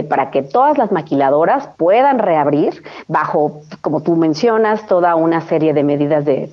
[0.09, 5.85] para que todas las maquiladoras puedan reabrir bajo, como tú mencionas, toda una serie de
[5.85, 6.50] medidas de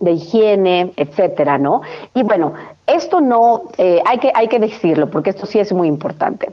[0.00, 1.82] de higiene, etcétera, ¿no?
[2.14, 2.54] Y bueno,
[2.86, 6.50] esto no, eh, hay, que, hay que decirlo, porque esto sí es muy importante.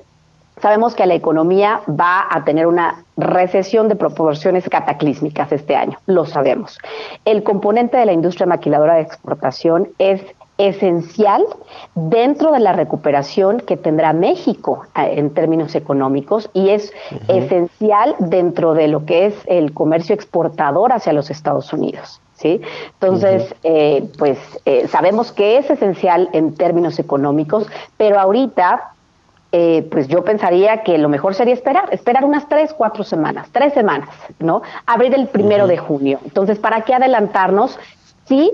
[0.62, 6.26] Sabemos que la economía va a tener una recesión de proporciones cataclísmicas este año, lo
[6.26, 6.78] sabemos.
[7.24, 10.22] El componente de la industria maquiladora de exportación es
[10.58, 11.46] esencial
[11.96, 16.94] dentro de la recuperación que tendrá México eh, en términos económicos y es
[17.30, 22.22] esencial dentro de lo que es el comercio exportador hacia los Estados Unidos.
[22.40, 22.62] ¿Sí?
[22.94, 28.94] Entonces, eh, pues eh, sabemos que es esencial en términos económicos, pero ahorita,
[29.52, 33.74] eh, pues yo pensaría que lo mejor sería esperar, esperar unas tres, cuatro semanas, tres
[33.74, 34.62] semanas, ¿no?
[34.86, 36.20] Abrir el primero de junio.
[36.24, 37.78] Entonces, ¿para qué adelantarnos?
[38.26, 38.52] Sí,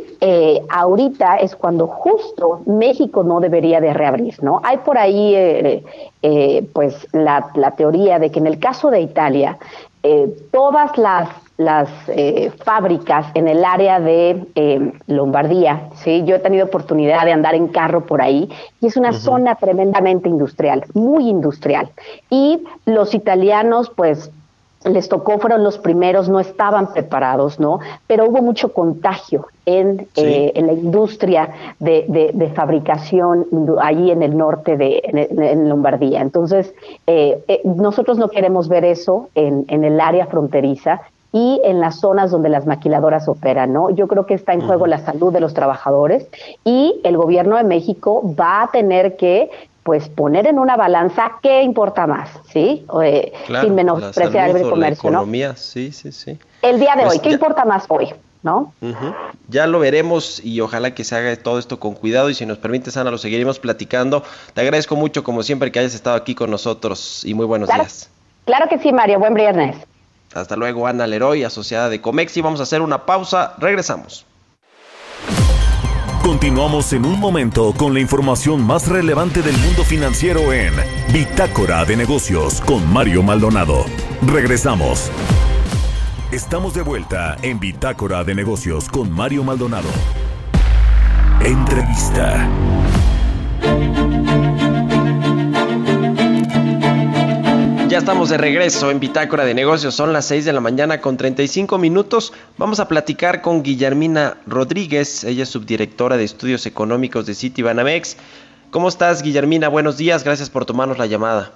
[0.70, 4.62] ahorita es cuando justo México no debería de reabrir, ¿no?
[4.64, 5.84] Hay por ahí,
[6.72, 9.58] pues, la, la, teoría de que en el caso de Italia,
[10.50, 16.24] todas las las eh, fábricas en el área de eh, Lombardía, ¿sí?
[16.26, 18.50] Yo he tenido oportunidad de andar en carro por ahí
[18.82, 21.90] y es una zona tremendamente industrial, muy industrial.
[22.30, 24.32] Y los italianos, pues,
[24.84, 27.80] les tocó, fueron los primeros, no estaban preparados, ¿no?
[28.06, 33.48] Pero hubo mucho contagio en, eh, en la industria de, de, fabricación
[33.82, 36.22] allí en el norte de en, Lombardía.
[36.22, 36.76] Entonces,
[37.64, 41.02] nosotros no queremos ver eso en, en el área fronteriza
[41.36, 43.90] y en las zonas donde las maquiladoras operan, ¿no?
[43.90, 46.28] Yo creo que está en juego la salud de los trabajadores
[46.64, 49.50] y el gobierno de México va a tener que
[49.84, 52.86] pues poner en una balanza qué importa más, ¿sí?
[53.04, 56.40] Eh, sin menospreciar el comercio, la economía, sí, sí, sí.
[56.62, 58.14] El día de pues hoy, ¿qué importa más hoy?
[58.42, 58.72] ¿No?
[59.50, 62.60] Ya lo veremos y ojalá que se haga todo esto con cuidado y si nos
[62.60, 64.24] permite, Ana, lo seguiremos platicando.
[64.54, 68.10] Te agradezco mucho, como siempre, que hayas estado aquí con nosotros y muy buenos días.
[68.46, 69.20] Claro que sí, Mario.
[69.20, 69.76] Buen viernes.
[70.36, 72.36] Hasta luego, Ana Leroy, asociada de Comex.
[72.38, 73.56] Y vamos a hacer una pausa.
[73.58, 74.26] Regresamos.
[76.22, 80.74] Continuamos en un momento con la información más relevante del mundo financiero en
[81.14, 83.86] Bitácora de Negocios con Mario Maldonado.
[84.26, 85.12] Regresamos.
[86.32, 89.90] Estamos de vuelta en Bitácora de Negocios con Mario Maldonado.
[91.42, 92.50] Entrevista.
[97.88, 101.18] Ya estamos de regreso en Bitácora de Negocios, son las 6 de la mañana con
[101.18, 102.34] 35 minutos.
[102.58, 108.18] Vamos a platicar con Guillermina Rodríguez, ella es subdirectora de estudios económicos de Citibanamex.
[108.72, 109.68] ¿Cómo estás, Guillermina?
[109.68, 111.52] Buenos días, gracias por tomarnos la llamada.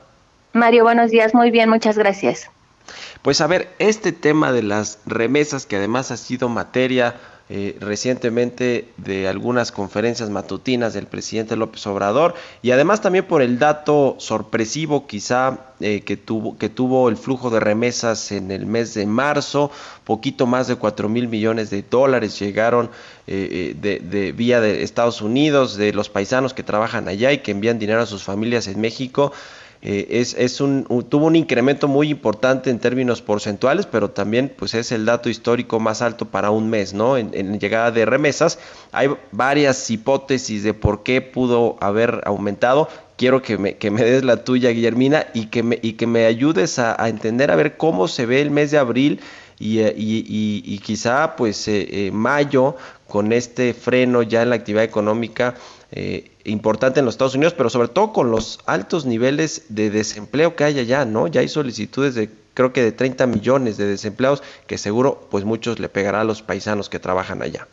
[0.53, 2.51] Mario, buenos días, muy bien, muchas gracias.
[3.23, 7.15] Pues a ver, este tema de las remesas, que además ha sido materia
[7.51, 13.57] eh, recientemente de algunas conferencias matutinas del presidente López Obrador y además también por el
[13.57, 18.93] dato sorpresivo quizá eh, que, tuvo, que tuvo el flujo de remesas en el mes
[18.93, 19.71] de marzo,
[20.03, 22.91] poquito más de 4 mil millones de dólares llegaron
[23.25, 27.49] eh, de, de, vía de Estados Unidos, de los paisanos que trabajan allá y que
[27.49, 29.31] envían dinero a sus familias en México.
[29.81, 34.73] Eh, es, es un, tuvo un incremento muy importante en términos porcentuales, pero también pues
[34.73, 37.15] es el dato histórico más alto para un mes, ¿no?
[37.17, 38.59] En, llegada de remesas.
[38.91, 42.89] Hay varias hipótesis de por qué pudo haber aumentado.
[43.15, 46.25] Quiero que me, que me des la tuya, Guillermina, y que me, y que me
[46.25, 49.21] ayudes a, entender, a ver cómo se ve el mes de abril
[49.59, 52.75] y, eh, y, y, quizá pues eh, mayo
[53.07, 55.55] con este freno ya en la actividad económica
[55.91, 60.55] eh, importante en los Estados Unidos, pero sobre todo con los altos niveles de desempleo
[60.55, 61.27] que hay allá, ¿no?
[61.27, 65.79] Ya hay solicitudes de creo que de 30 millones de desempleados que seguro pues muchos
[65.79, 67.67] le pegará a los paisanos que trabajan allá.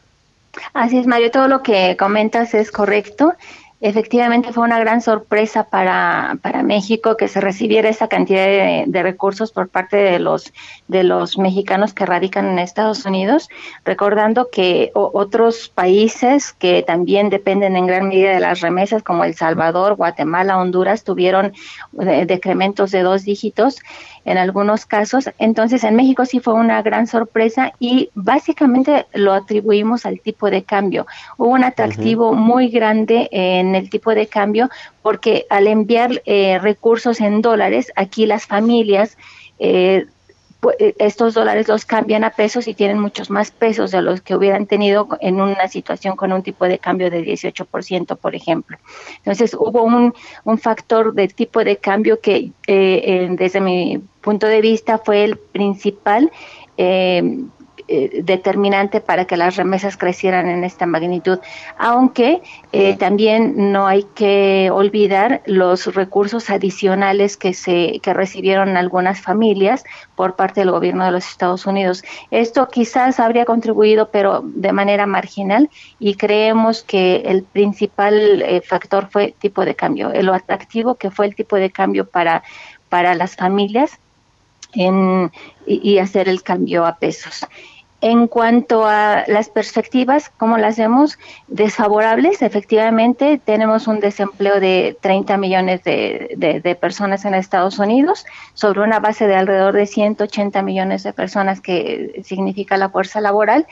[0.73, 3.35] Así es, Mario, todo lo que comentas es correcto.
[3.83, 8.47] Efectivamente fue una gran sorpresa para, para México que se recibiera esa cantidad
[8.87, 10.55] de, recursos por parte de los
[10.89, 13.51] de los mexicanos que radican en Estados Unidos,
[13.85, 19.35] recordando que otros países que también dependen en gran medida de las remesas, como El
[19.35, 21.53] Salvador, Guatemala, Honduras, tuvieron
[22.01, 23.81] eh, decrementos de dos dígitos
[24.27, 25.31] en algunos casos.
[25.39, 30.65] Entonces, en México sí fue una gran sorpresa y básicamente lo atribuimos al tipo de
[30.65, 31.07] cambio.
[31.39, 34.69] Hubo un atractivo muy grande en el tipo de cambio
[35.01, 39.17] porque al enviar eh, recursos en dólares, aquí las familias
[39.59, 40.07] eh, eh,
[40.79, 44.67] estos dólares los cambian a pesos y tienen muchos más pesos de los que hubieran
[44.67, 48.79] tenido en una situación con un tipo de cambio de 18%, por ejemplo.
[49.19, 54.61] Entonces hubo un, un factor de tipo de cambio que eh, desde mi punto de
[54.61, 56.31] vista fue el principal
[56.77, 57.23] eh,
[57.89, 61.39] eh, determinante para que las remesas crecieran en esta magnitud,
[61.79, 69.21] aunque eh, también no hay que olvidar los recursos adicionales que se que recibieron algunas
[69.21, 69.85] familias
[70.17, 72.03] por parte del gobierno de los Estados Unidos.
[72.31, 75.71] Esto quizás habría contribuido, pero de manera marginal,
[76.01, 81.27] y creemos que el principal eh, factor fue tipo de cambio, lo atractivo que fue
[81.27, 82.43] el tipo de cambio para
[82.89, 83.99] para las familias
[84.75, 85.31] en,
[85.67, 87.47] y hacer el cambio a pesos.
[88.09, 91.19] En cuanto a las perspectivas, ¿cómo las vemos?
[91.49, 99.01] Desfavorables, efectivamente, tenemos un desempleo de 30 millones de, personas en Estados Unidos, sobre una
[99.01, 103.67] base de alrededor de 180 millones de personas que significa la fuerza laboral,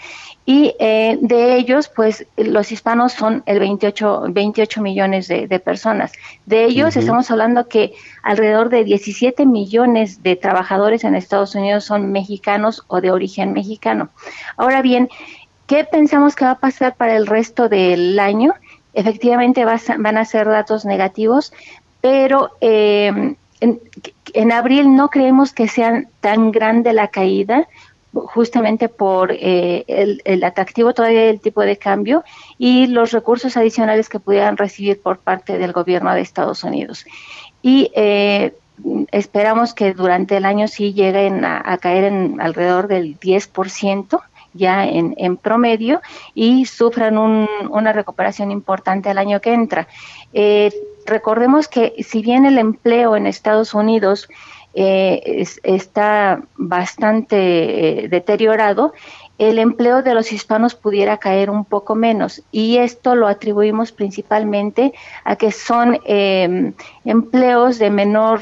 [0.46, 6.12] y eh, de ellos, pues los hispanos son el 28, 28 millones de, personas.
[6.44, 12.12] De ellos estamos hablando que alrededor de 17 millones de trabajadores en Estados Unidos son
[12.12, 14.10] mexicanos o de origen mexicano.
[14.58, 15.08] Ahora bien,
[15.66, 18.52] ¿qué pensamos que va a pasar para el resto del año?
[18.92, 21.54] Efectivamente van a ser datos negativos,
[22.02, 27.66] pero em, en, abril no creemos que sea tan grande la caída
[28.14, 29.84] justamente por eh,
[30.24, 32.24] el, atractivo todavía del tipo de cambio
[32.58, 37.04] y los recursos adicionales que pudieran recibir por parte del gobierno de Estados Unidos.
[37.62, 38.54] Y eh,
[39.10, 44.20] esperamos que durante el año sí lleguen a, caer en alrededor del 10%
[44.56, 46.00] ya en, en, promedio
[46.32, 49.88] y sufran una recuperación importante el año que entra.
[50.32, 50.72] Eh,
[51.06, 54.28] recordemos que si bien el empleo en Estados Unidos
[54.74, 58.92] eh, está bastante eh, deteriorado,
[59.38, 62.42] el empleo de los hispanos pudiera caer un poco menos.
[62.52, 64.92] Y esto lo atribuimos principalmente
[65.24, 66.72] a que son em,
[67.04, 68.40] empleos de menor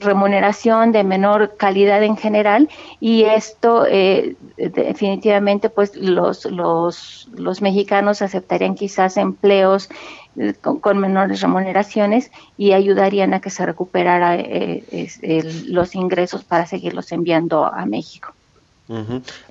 [0.00, 2.68] remuneración de menor calidad en general
[3.00, 9.88] y esto eh, definitivamente pues los, los, los mexicanos aceptarían quizás empleos
[10.36, 14.84] eh, con, menores remuneraciones y ayudarían a que se recuperara eh,
[15.66, 18.34] los ingresos para seguirlos enviando a México.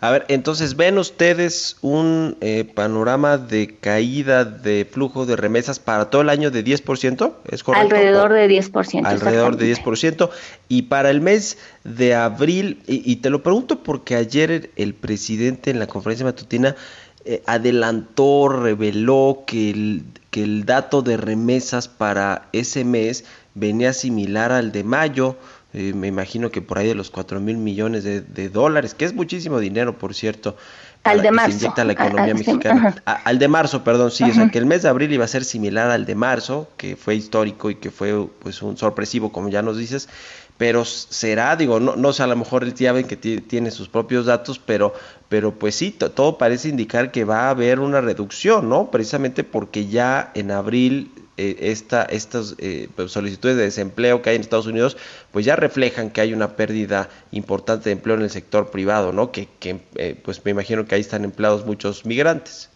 [0.01, 6.09] A ver, entonces, ¿ven ustedes un eh, panorama de caída de flujo de remesas para
[6.09, 7.33] todo el año de 10%?
[7.49, 7.95] ¿Es correcto?
[7.95, 9.05] Alrededor de 10%.
[9.05, 10.29] Alrededor de 10%.
[10.67, 15.79] Y para el mes de abril, y, te lo pregunto porque ayer el presidente en
[15.79, 16.75] la conferencia matutina
[17.23, 23.23] eh, adelantó, reveló que el, que el dato de remesas para ese mes
[23.55, 25.37] venía similar al de mayo
[25.73, 29.13] eh, me imagino que por ahí de los 4 mil millones de, dólares, que es
[29.13, 30.57] muchísimo dinero, por cierto.
[31.03, 31.51] Al de marzo.
[31.51, 32.95] se inyecta la economía mexicana.
[33.05, 35.45] al de marzo, perdón, sí, o sea que el mes de abril iba a ser
[35.45, 39.61] similar al de marzo, que fue histórico y que fue pues un sorpresivo, como ya
[39.61, 40.09] nos dices,
[40.57, 43.87] pero será, digo, no, no sé, a lo mejor el ya ven que tiene sus
[43.87, 44.93] propios datos, pero,
[45.29, 48.91] pero pues sí, todo parece indicar que va a haber una reducción, ¿no?
[48.91, 54.35] Precisamente porque ya en abril eh, esta, estas eh, pues, solicitudes de desempleo que hay
[54.35, 54.97] en Estados Unidos,
[55.31, 59.31] pues ya reflejan que hay una pérdida importante de empleo en el sector privado, ¿no?
[59.31, 62.69] Que, que eh, pues me imagino que ahí están empleados muchos migrantes.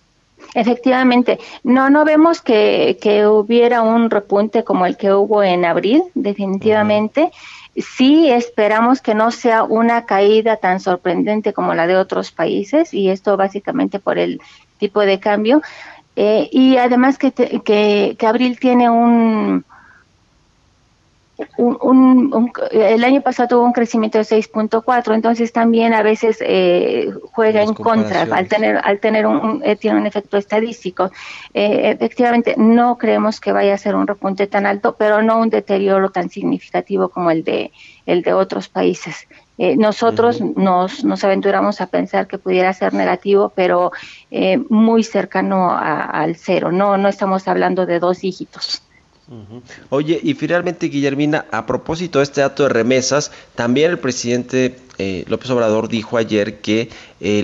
[0.55, 6.01] Efectivamente, no, no vemos que, que hubiera un repunte como el que hubo en abril,
[6.13, 7.31] definitivamente.
[7.75, 13.09] Sí esperamos que no sea una caída tan sorprendente como la de otros países y
[13.09, 14.39] esto básicamente por el
[14.77, 15.61] tipo de cambio,
[16.15, 19.65] eh, y además que, que, Abril tiene un,
[21.57, 27.63] un, el año pasado tuvo un crecimiento de 6.4, entonces también a veces eh, juega
[27.63, 31.11] en contra al tener al tener un, eh, tiene un efecto estadístico.
[31.53, 36.11] efectivamente, no creemos que vaya a ser un repunte tan alto, pero no un deterioro
[36.11, 37.71] tan significativo como el de
[38.05, 39.27] el de otros países.
[39.57, 43.91] Eh, nosotros nos, nos aventuramos a pensar que pudiera ser negativo, pero
[44.31, 46.71] eh, muy cercano al cero.
[46.71, 48.81] No, no estamos hablando de dos dígitos.
[49.89, 55.23] Oye, y finalmente, Guillermina, a propósito de este dato de remesas, también el presidente eh,
[55.27, 56.89] López Obrador dijo ayer que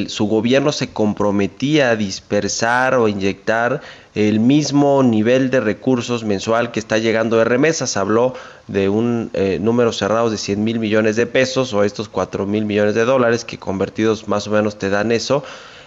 [0.07, 3.81] su gobierno se comprometía a dispersar o inyectar
[4.13, 7.95] el mismo nivel de recursos mensual que está llegando de remesas.
[7.95, 8.33] Habló
[8.67, 12.65] de un eh, número cerrado de 100 mil millones de pesos o estos 4 mil
[12.65, 15.43] millones de dólares que convertidos más o menos te dan eso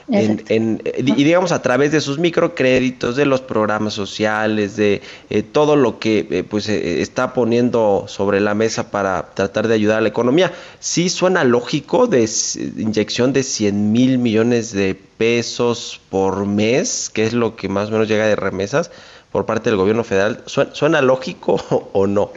[0.09, 5.77] en, y digamos a través de sus microcréditos, de los programas sociales, de eh, todo
[5.77, 10.01] lo que eh, pues eh, está poniendo sobre la mesa para tratar de ayudar a
[10.01, 10.53] la economía.
[10.81, 12.29] Sí suena lógico de
[12.77, 17.93] inyección de 100 mil millones de pesos por mes, que es lo que más o
[17.93, 18.91] menos llega de remesas
[19.31, 20.43] por parte del gobierno federal.
[20.47, 22.31] ¿Suena, lógico o no?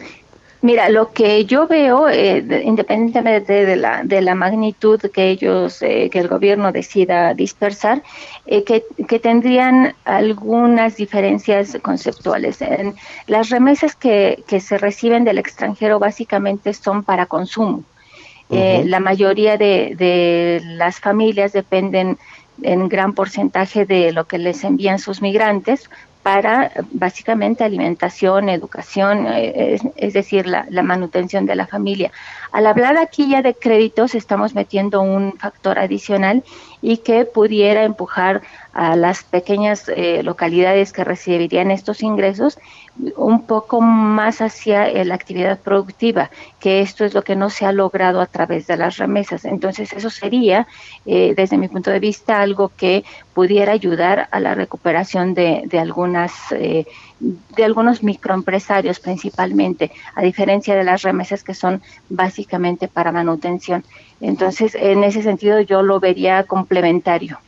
[0.66, 6.10] Mira, lo que yo veo, eh, independientemente de la, de la magnitud que ellos, eh,
[6.10, 8.02] que el gobierno decida dispersar,
[8.48, 12.64] eh, que, que, tendrían algunas diferencias conceptuales.
[12.64, 12.96] En
[13.28, 17.84] las remesas que, que se reciben del extranjero básicamente son para consumo.
[18.50, 22.18] la mayoría de, de las familias dependen
[22.64, 25.90] en gran porcentaje de lo que les envían sus migrantes
[26.26, 32.12] para básicamente alimentación, educación, eh, es, decir, la, manutención de la familia.
[32.52, 36.44] Al hablar aquí ya de créditos, estamos metiendo un factor adicional
[36.82, 38.42] y que pudiera empujar
[38.74, 42.58] a las pequeñas eh, localidades que recibirían estos ingresos
[43.18, 46.30] un poco más hacia eh, la actividad productiva,
[46.60, 49.46] que esto es lo que no se ha logrado a través de las remesas.
[49.46, 50.68] Entonces, eso sería,
[51.06, 55.80] eh, desde mi punto de vista, algo que pudiera ayudar a la recuperación de, de
[55.80, 56.86] algunas eh,
[57.20, 63.86] de algunos microempresarios principalmente, a diferencia de las remesas que son básicamente para manutención.
[64.20, 67.40] Entonces, en ese sentido, yo lo vería complementario.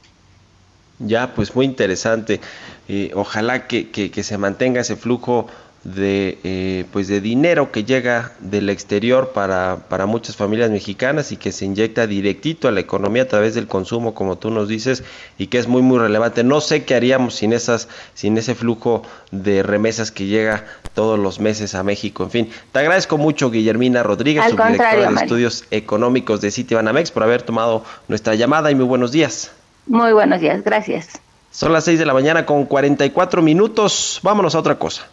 [1.00, 2.42] Ya, pues muy interesante.
[2.88, 5.48] Eh, ojalá que, que, se mantenga ese flujo
[5.84, 11.38] de eh, pues de dinero que llega del exterior para, para muchas familias mexicanas y
[11.38, 15.04] que se inyecta directito a la economía a través del consumo como tú nos dices
[15.38, 16.44] y que es muy muy relevante.
[16.44, 21.40] No sé qué haríamos sin esas sin ese flujo de remesas que llega todos los
[21.40, 22.24] meses a México.
[22.24, 27.44] En fin te agradezco mucho Guillermina Rodríguez subdirectora de estudios económicos de Citibanamex por haber
[27.44, 29.52] tomado nuestra llamada y muy buenos días
[29.88, 31.20] muy buenos días, gracias.
[31.52, 34.20] Son las 6 de la mañana con 44 minutos.
[34.22, 35.08] Vámonos a otra cosa.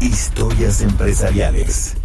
[0.00, 1.96] Historias empresariales.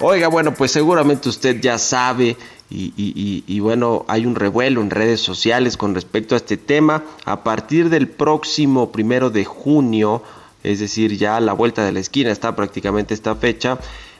[0.00, 2.36] Oiga, bueno, pues seguramente usted ya sabe
[2.70, 7.02] y, y, y, bueno, hay un revuelo en redes sociales con respecto a este tema.
[7.24, 10.22] A partir del próximo primero de junio,
[10.62, 13.78] es decir, ya a la vuelta de la esquina está prácticamente esta fecha,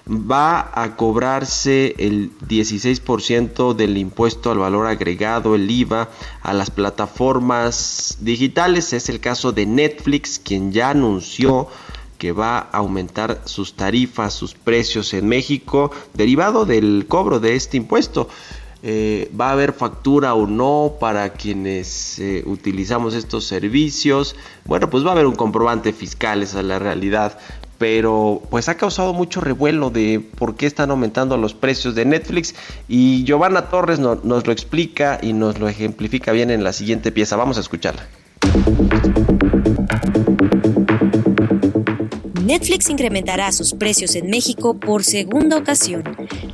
[0.08, 6.08] va a cobrarse el 16% del impuesto al valor agregado, el IVA,
[6.42, 8.92] a las plataformas digitales.
[8.92, 11.68] Es el caso de Netflix, quien ya anunció
[12.16, 17.76] que va a aumentar sus tarifas, sus precios en México, derivado del cobro de este
[17.76, 18.28] impuesto.
[18.82, 24.36] Eh, va a haber factura o no para quienes eh, utilizamos estos servicios.
[24.64, 27.38] Bueno, pues va a haber un comprobante fiscal, esa es la realidad.
[27.78, 32.54] Pero pues ha causado mucho revuelo de por qué están aumentando los precios de Netflix.
[32.88, 37.36] Y Giovanna Torres nos lo explica y nos lo ejemplifica bien en la siguiente pieza.
[37.36, 38.06] Vamos a escucharla.
[42.48, 46.02] Netflix incrementará sus precios en México por segunda ocasión.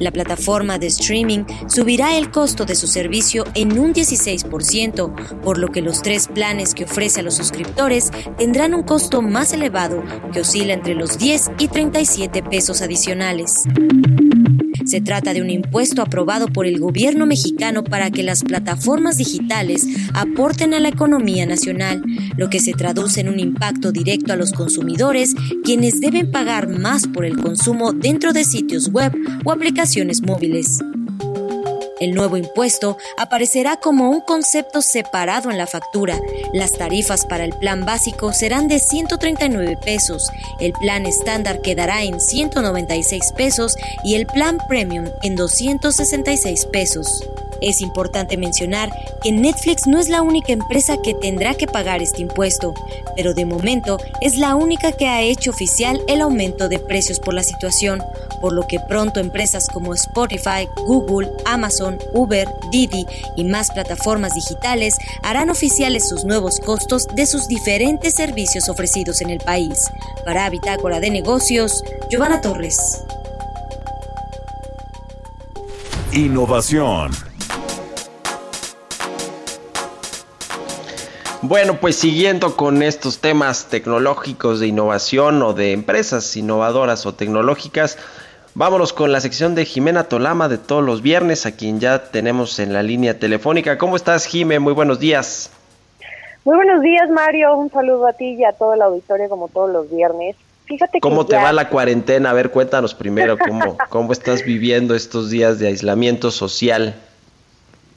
[0.01, 5.69] La plataforma de streaming subirá el costo de su servicio en un 16%, por lo
[5.69, 10.41] que los tres planes que ofrece a los suscriptores tendrán un costo más elevado que
[10.41, 13.63] oscila entre los 10 y 37 pesos adicionales.
[14.85, 19.87] Se trata de un impuesto aprobado por el gobierno mexicano para que las plataformas digitales
[20.13, 22.03] aporten a la economía nacional,
[22.37, 27.07] lo que se traduce en un impacto directo a los consumidores, quienes deben pagar más
[27.07, 29.13] por el consumo dentro de sitios web
[29.45, 30.81] o aplicaciones móviles.
[32.01, 36.19] El nuevo impuesto aparecerá como un concepto separado en la factura.
[36.53, 40.31] Las tarifas para el plan básico serán de 139 pesos,
[40.61, 47.23] el plan estándar quedará en 196 pesos y el plan premium en 266 pesos.
[47.61, 48.91] Es importante mencionar
[49.23, 52.75] que Netflix no es la única empresa que tendrá que pagar este impuesto,
[53.17, 57.33] pero de momento es la única que ha hecho oficial el aumento de precios por
[57.33, 58.03] la situación,
[58.41, 63.07] por lo que pronto empresas como Spotify, Google, Amazon, Uber, Didi
[63.37, 69.31] y más plataformas digitales harán oficiales sus nuevos costos de sus diferentes servicios ofrecidos en
[69.31, 69.91] el país.
[70.25, 73.03] Para Bitácora de Negocios, Giovanna Torres.
[76.13, 77.11] Innovación.
[81.47, 87.99] Bueno, pues siguiendo con estos temas tecnológicos de innovación o de empresas innovadoras o tecnológicas,
[88.55, 92.59] vámonos con la sección de Jimena Tolama de todos los viernes, a quien ya tenemos
[92.59, 93.79] en la línea telefónica.
[93.79, 94.59] ¿Cómo estás, Jime?
[94.59, 95.51] Muy buenos días.
[96.45, 97.57] Muy buenos días, Mario.
[97.57, 100.37] Un saludo a ti y a todo el auditorio como todos los viernes.
[100.67, 102.31] Fíjate ¿Cómo te va la cuarentena?
[102.31, 106.95] A ver, cuéntanos primero cómo, cómo estás viviendo estos días de aislamiento social.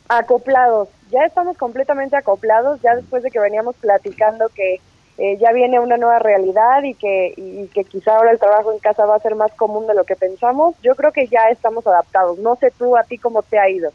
[0.10, 4.80] Acoplados, ya estamos completamente acoplados, ya después de que veníamos platicando que
[5.18, 8.80] eh, ya viene una nueva realidad y que, y que quizá ahora el trabajo en
[8.80, 11.86] casa va a ser más común de lo que pensamos, yo creo que ya estamos
[11.88, 12.38] adaptados.
[12.40, 13.92] No sé tú a ti cómo te ha ido.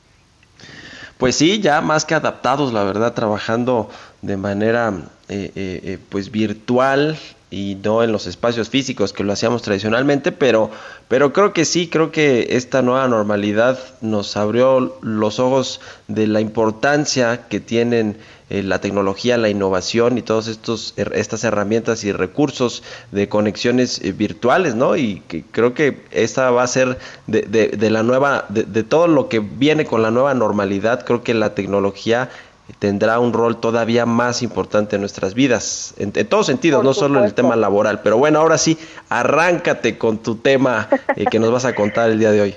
[1.18, 3.88] Pues sí, ya más que adaptados, la verdad, trabajando
[4.22, 4.92] de manera
[5.28, 7.16] eh, eh, pues virtual
[7.53, 10.70] y no en los espacios físicos que lo hacíamos tradicionalmente, pero,
[11.07, 16.40] pero creo que sí, creo que esta nueva normalidad nos abrió los ojos de la
[16.40, 18.16] importancia que tienen
[18.48, 24.74] eh, la tecnología, la innovación y todas estas herramientas y recursos de conexiones eh, virtuales,
[24.74, 24.96] ¿no?
[24.96, 29.09] Y que creo que esta va a ser de, de la nueva, de, de todo
[29.09, 32.30] lo que viene con la nueva normalidad, creo que la tecnología
[32.78, 37.24] tendrá un rol todavía más importante en nuestras vidas, en, todos sentidos, no solo en
[37.24, 38.00] el tema laboral.
[38.02, 42.18] Pero bueno, ahora sí, arráncate con tu tema eh, que nos vas a contar el
[42.18, 42.56] día de hoy.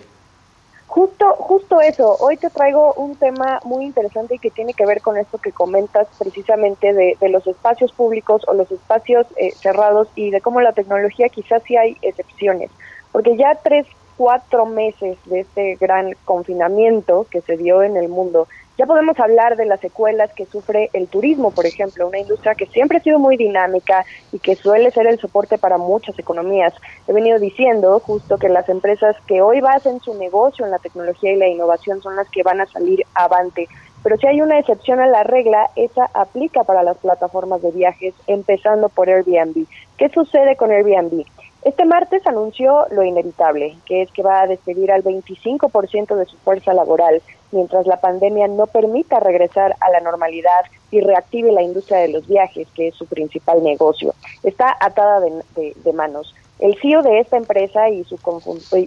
[0.88, 2.16] Justo, justo eso.
[2.22, 5.51] Hoy te traigo un tema muy interesante y que tiene que ver con esto que
[5.51, 10.72] comentas precisamente de, los espacios públicos o los espacios eh, cerrados y de cómo la
[10.72, 12.72] tecnología quizás sí hay excepciones.
[13.12, 13.86] Porque ya tres,
[14.16, 18.47] cuatro meses de este gran confinamiento que se dio en el mundo,
[18.78, 22.65] ya podemos hablar de las secuelas que sufre el turismo, por ejemplo, una industria que
[22.65, 26.73] siempre ha sido muy dinámica y que suele ser el soporte para muchas economías.
[27.07, 31.32] He venido diciendo justo que las empresas que hoy basan su negocio en la tecnología
[31.32, 33.69] y la innovación son las que van a salir avante.
[34.03, 38.13] Pero si hay una excepción a la regla, esa aplica para las plataformas de viajes,
[38.28, 39.65] empezando por Airbnb.
[39.97, 41.26] ¿Qué sucede con Airbnb?
[41.63, 46.38] Este martes anunció lo inevitable, que es que va a despedir al 25% de su
[46.38, 52.00] fuerza laboral mientras la pandemia no permita regresar a la normalidad y reactive la industria
[52.00, 54.14] de los viajes, que es su principal negocio.
[54.43, 56.34] Está atada de, manos.
[56.60, 58.18] El CEO de esta empresa y su,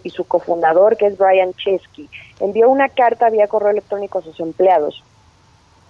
[0.03, 2.09] y su cofundador, que es Brian Chesky,
[2.41, 5.03] envió una carta vía correo electrónico a sus empleados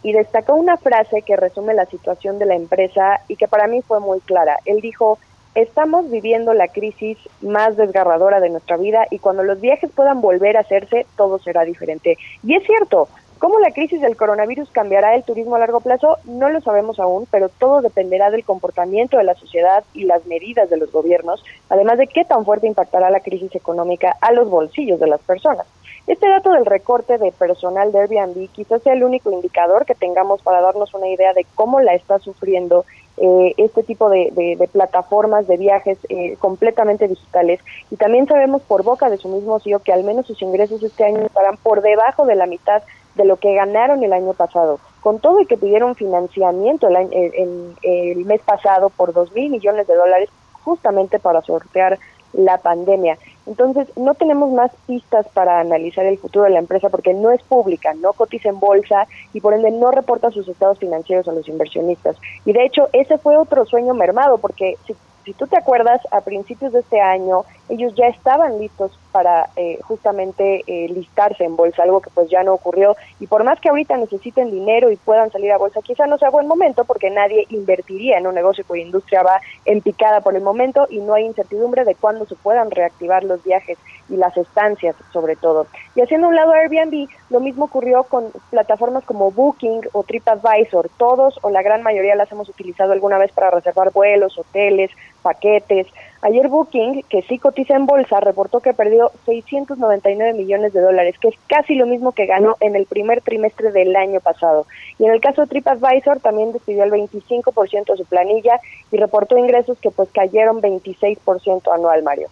[0.03, 3.83] y destacó una frase que resume la situación de la empresa y que para mí
[3.83, 4.59] fue muy clara.
[4.64, 5.19] Él dijo,
[5.63, 10.57] estamos viviendo la crisis más desgarradora de nuestra vida y cuando los viajes puedan volver
[10.57, 12.17] a hacerse, todo será diferente.
[12.45, 16.17] Y es cierto, ¿Cómo la crisis del coronavirus cambiará el turismo a largo plazo?
[16.25, 20.69] No lo sabemos aún, pero todo dependerá del comportamiento de la sociedad y las medidas
[20.71, 24.99] de los gobiernos, además de qué tan fuerte impactará la crisis económica a los bolsillos
[24.99, 25.69] de las personas.
[26.09, 30.43] Este dato del recorte de personal de Airbnb quizás sea el único indicador que tengamos
[30.43, 32.87] para darnos una idea de cómo la está sufriendo
[33.21, 37.61] eh, este tipo de, plataformas de viajes eh, completamente digitales.
[37.91, 41.05] Y también sabemos por boca de su mismo CEO que al menos sus ingresos este
[41.05, 42.83] año estarán por debajo de la mitad
[43.14, 47.75] de lo que ganaron el año pasado, con todo y que pidieron financiamiento el, el,
[47.83, 50.29] el mes pasado por dos mil millones de dólares
[50.62, 51.99] justamente para sortear
[52.33, 53.18] la pandemia.
[53.47, 57.43] Entonces, no tenemos más pistas para analizar el futuro de la empresa porque no es
[57.43, 61.49] pública, no cotiza en bolsa y por ende no reporta sus estados financieros a los
[61.49, 62.16] inversionistas.
[62.45, 64.95] Y de hecho, ese fue otro sueño mermado porque si
[65.29, 69.79] si tú te acuerdas, a principios de este año ellos ya estaban listos para eh,
[69.83, 72.97] justamente eh, listarse en bolsa, algo que pues ya no ocurrió.
[73.21, 76.31] Y por más que ahorita necesiten dinero y puedan salir a bolsa, quizá no sea
[76.31, 80.43] buen momento porque nadie invertiría en un negocio cuya industria va en picada por el
[80.43, 83.79] momento y no hay incertidumbre de cuándo se puedan reactivar los viajes
[84.09, 85.67] y las estancias sobre todo.
[85.95, 90.89] Y haciendo un lado Airbnb, lo mismo ocurrió con plataformas como Booking o TripAdvisor.
[90.97, 94.91] Todos o la gran mayoría las hemos utilizado alguna vez para reservar vuelos, hoteles,
[95.23, 95.87] paquetes.
[96.21, 101.29] Ayer Booking, que sí cotiza en bolsa, reportó que perdió 699 millones de dólares, que
[101.29, 104.66] es casi lo mismo que ganó en el primer trimestre del año pasado.
[104.99, 108.61] Y en el caso de TripAdvisor también despidió el 25% de su planilla
[108.91, 112.29] y reportó ingresos que pues cayeron 26% anual, Mario.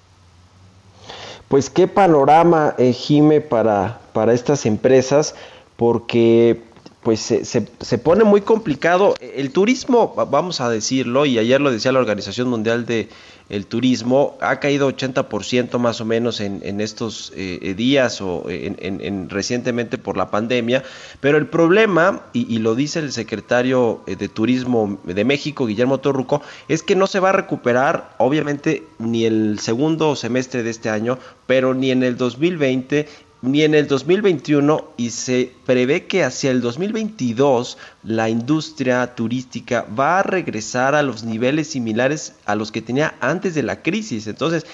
[1.47, 5.37] Pues qué panorama, eh, Jime, para, para estas empresas,
[5.77, 6.61] porque
[7.07, 9.15] pues se, se, pone muy complicado.
[9.21, 13.09] El turismo, vamos a decirlo, y ayer lo decía la Organización Mundial de
[13.49, 19.31] el Turismo, ha caído 80% más o menos en, en estos eh, días o en,
[19.31, 20.83] recientemente por la pandemia.
[21.21, 26.43] Pero el problema, y, lo dice el secretario eh, de Turismo de México, Guillermo Torruco,
[26.67, 31.17] es que no se va a recuperar, obviamente, ni el segundo semestre de este año,
[31.47, 33.07] pero ni en el 2020
[33.47, 40.19] ni en el 2021 y se prevé que hacia el 2022 la industria turística va
[40.19, 44.27] a regresar a los niveles similares a los que tenía antes de la crisis.
[44.27, 44.67] Entonces,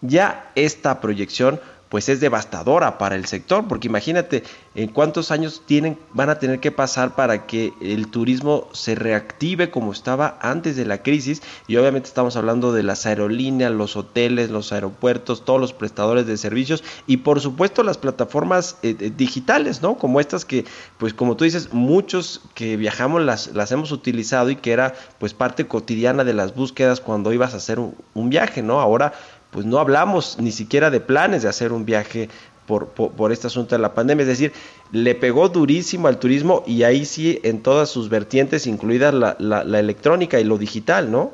[0.00, 1.60] ya esta proyección
[1.92, 6.58] pues es devastadora para el sector, porque imagínate en cuántos años tienen, van a tener
[6.58, 11.76] que pasar para que el turismo se reactive como estaba antes de la crisis, y
[11.76, 16.82] obviamente estamos hablando de las aerolíneas, los hoteles, los aeropuertos, todos los prestadores de servicios,
[17.06, 19.98] y por supuesto las plataformas eh, eh, digitales, ¿no?
[19.98, 20.64] Como estas que,
[20.96, 25.34] pues como tú dices, muchos que viajamos las, las hemos utilizado y que era pues
[25.34, 28.80] parte cotidiana de las búsquedas cuando ibas a hacer un, un viaje, ¿no?
[28.80, 29.12] Ahora
[29.52, 32.28] pues no hablamos ni siquiera de planes de hacer un viaje
[32.66, 34.22] por, por, este asunto de la pandemia.
[34.22, 34.52] Es decir,
[34.92, 39.78] le pegó durísimo al turismo y ahí sí en todas sus vertientes, incluida la, la,
[39.78, 41.30] electrónica y lo digital, ¿no?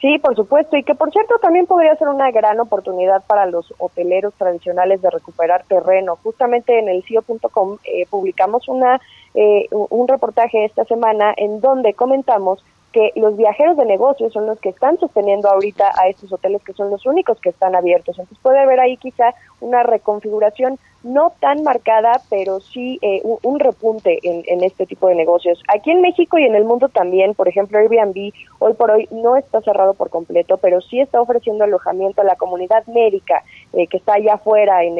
[0.00, 3.72] Sí, por supuesto, y que por cierto también podría ser una gran oportunidad para los
[3.78, 6.18] hoteleros tradicionales de recuperar terreno.
[6.22, 9.00] Justamente en el CIO.com eh, publicamos una,
[9.34, 14.60] eh, un reportaje esta semana en donde comentamos que los viajeros de negocios son los
[14.60, 18.18] que están sosteniendo ahorita a estos hoteles que son los únicos que están abiertos.
[18.18, 24.18] Entonces puede haber ahí quizá una reconfiguración no tan marcada, pero sí eh, un, repunte
[24.22, 25.60] en, este tipo de negocios.
[25.68, 29.36] Aquí en México y en el mundo también, por ejemplo, Airbnb hoy por hoy no
[29.36, 33.42] está cerrado por completo, pero sí está ofreciendo alojamiento a la comunidad médica
[33.72, 34.98] eh, que está allá afuera en,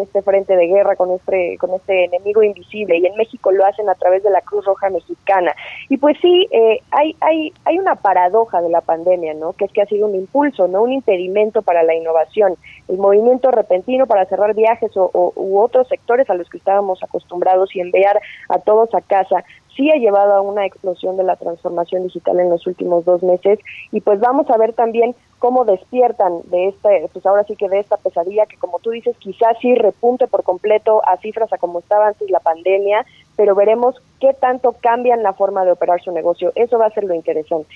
[0.00, 2.98] este frente de guerra con este, con este enemigo invisible.
[2.98, 5.54] Y en México lo hacen a través de la Cruz Roja Mexicana.
[5.88, 9.52] Y pues sí, eh, hay, hay, hay una paradoja de la pandemia, ¿no?
[9.52, 12.56] Que es que ha sido un impulso, no un impedimento para la innovación.
[12.88, 17.74] El movimiento repentino para cerrar viajes o u otros sectores a los que estábamos acostumbrados
[17.74, 19.44] y enviar a todos a casa
[19.76, 23.58] sí ha llevado a una explosión de la transformación digital en los últimos dos meses
[23.92, 27.78] y pues vamos a ver también cómo despiertan de este, pues ahora sí que de
[27.78, 31.78] esta pesadilla que como tú dices quizás sí repunte por completo a cifras a como
[31.78, 36.52] estaba antes la pandemia, pero veremos qué tanto cambian la forma de operar su negocio.
[36.54, 37.74] Eso va a ser lo interesante.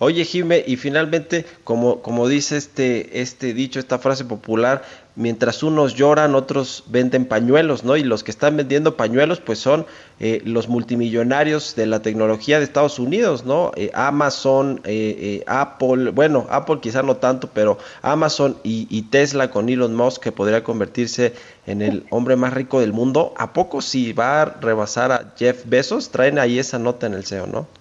[0.00, 4.82] Oye, Jime, y finalmente, como, como dice este, este dicho, esta frase popular,
[5.14, 7.96] mientras unos lloran, otros venden pañuelos, ¿no?
[7.96, 9.86] Y los que están vendiendo pañuelos, pues son
[10.18, 13.70] eh, los multimillonarios de la tecnología de Estados Unidos, ¿no?
[13.76, 19.68] Eh, Amazon, eh, Apple, bueno, Apple quizá no tanto, pero Amazon y, y, Tesla con
[19.68, 21.34] Elon Musk, que podría convertirse
[21.66, 23.32] en el hombre más rico del mundo.
[23.36, 26.10] ¿A poco si va a rebasar a Jeff Bezos?
[26.10, 27.79] Traen ahí esa nota en el SEO, ¿no?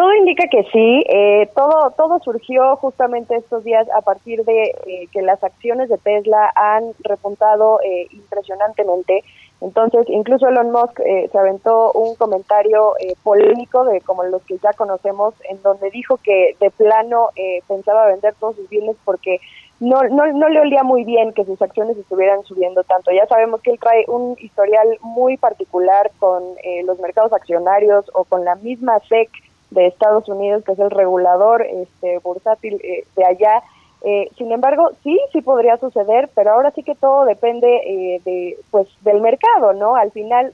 [0.00, 1.04] Todo indica que sí.
[1.10, 5.98] Eh, todo todo surgió justamente estos días a partir de eh, que las acciones de
[5.98, 9.22] Tesla han repuntado eh, impresionantemente.
[9.60, 15.34] Entonces, incluso Elon Musk se aventó un comentario polémico de como los que ya conocemos,
[15.50, 17.28] en donde dijo que de plano
[17.68, 19.38] pensaba vender todos sus bienes porque
[19.80, 23.10] no, no, no le olía muy bien que sus acciones estuvieran subiendo tanto.
[23.10, 26.42] Ya sabemos que él trae un historial muy particular con
[26.86, 29.28] los mercados accionarios o con la misma SEC
[29.70, 33.62] de Estados Unidos, que es el regulador este, bursátil eh, de allá.
[34.02, 38.56] Eh, sin embargo, sí, sí podría suceder, pero ahora sí que todo depende eh, de,
[38.70, 39.94] pues, del mercado, ¿no?
[39.94, 40.52] Al final,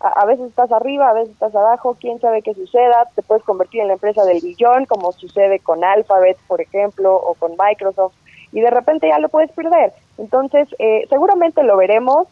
[0.00, 3.44] a, a, veces estás arriba, a veces estás abajo, quién sabe qué suceda, te puedes
[3.44, 8.14] convertir en la empresa del billón, como sucede con Alphabet, por ejemplo, o con Microsoft,
[8.52, 9.92] y de repente ya lo puedes perder.
[10.18, 10.68] Entonces,
[11.08, 12.26] seguramente lo veremos,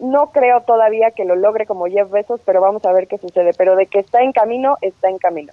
[0.00, 3.52] no creo todavía que lo logre como Jeff Bezos, pero vamos a ver qué sucede.
[3.56, 5.52] Pero de que está en camino, está en camino.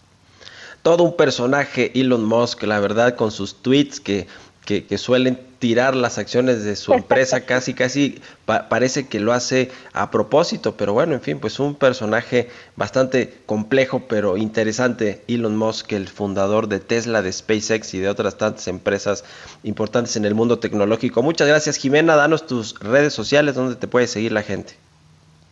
[0.82, 4.28] Todo un personaje Elon Musk, la verdad, con sus tweets que
[4.68, 10.12] que, suelen tirar las acciones de su empresa casi casi parece que lo hace a
[10.12, 15.22] propósito pero bueno en fin pues un personaje bastante complejo pero interesante.
[15.28, 19.24] Elon Musk el fundador de Tesla de SpaceX y de otras tantas empresas
[19.64, 21.24] importantes en el mundo tecnológico.
[21.24, 22.16] Muchas gracias Jimena.
[22.16, 24.74] Danos tus redes sociales donde te puede seguir la gente.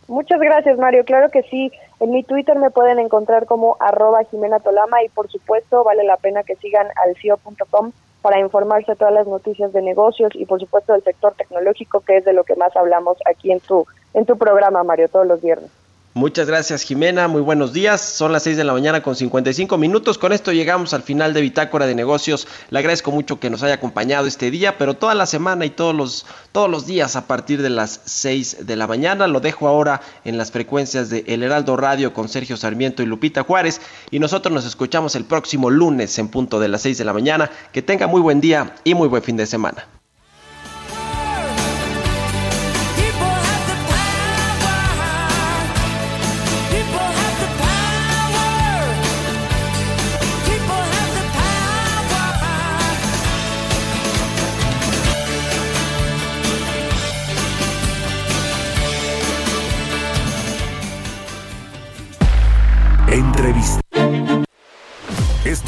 [0.08, 1.70] Muchas gracias Mario, claro que sí.
[1.98, 6.18] En mi Twitter me pueden encontrar como arroba Jimena Tolama y por supuesto vale la
[6.18, 10.60] pena que sigan al CIO.com para informarse de todas las noticias de negocios y por
[10.60, 14.26] supuesto del sector tecnológico, que es de lo que más hablamos aquí en tu, en
[14.26, 15.70] tu programa, Mario, todos los viernes.
[16.16, 18.00] Muchas gracias Jimena, muy buenos días.
[18.00, 20.16] Son las 6 de la mañana con 55 minutos.
[20.16, 22.48] Con esto llegamos al final de Bitácora de Negocios.
[22.70, 25.94] Le agradezco mucho que nos haya acompañado este día, pero toda la semana y todos
[25.94, 29.26] los, todos los días a partir de las 6 de la mañana.
[29.26, 33.42] Lo dejo ahora en las frecuencias de El Heraldo Radio con Sergio Sarmiento y Lupita
[33.42, 33.82] Juárez.
[34.10, 37.50] Y nosotros nos escuchamos el próximo lunes en punto de las 6 de la mañana.
[37.74, 39.86] Que tenga muy buen día y muy buen fin de semana.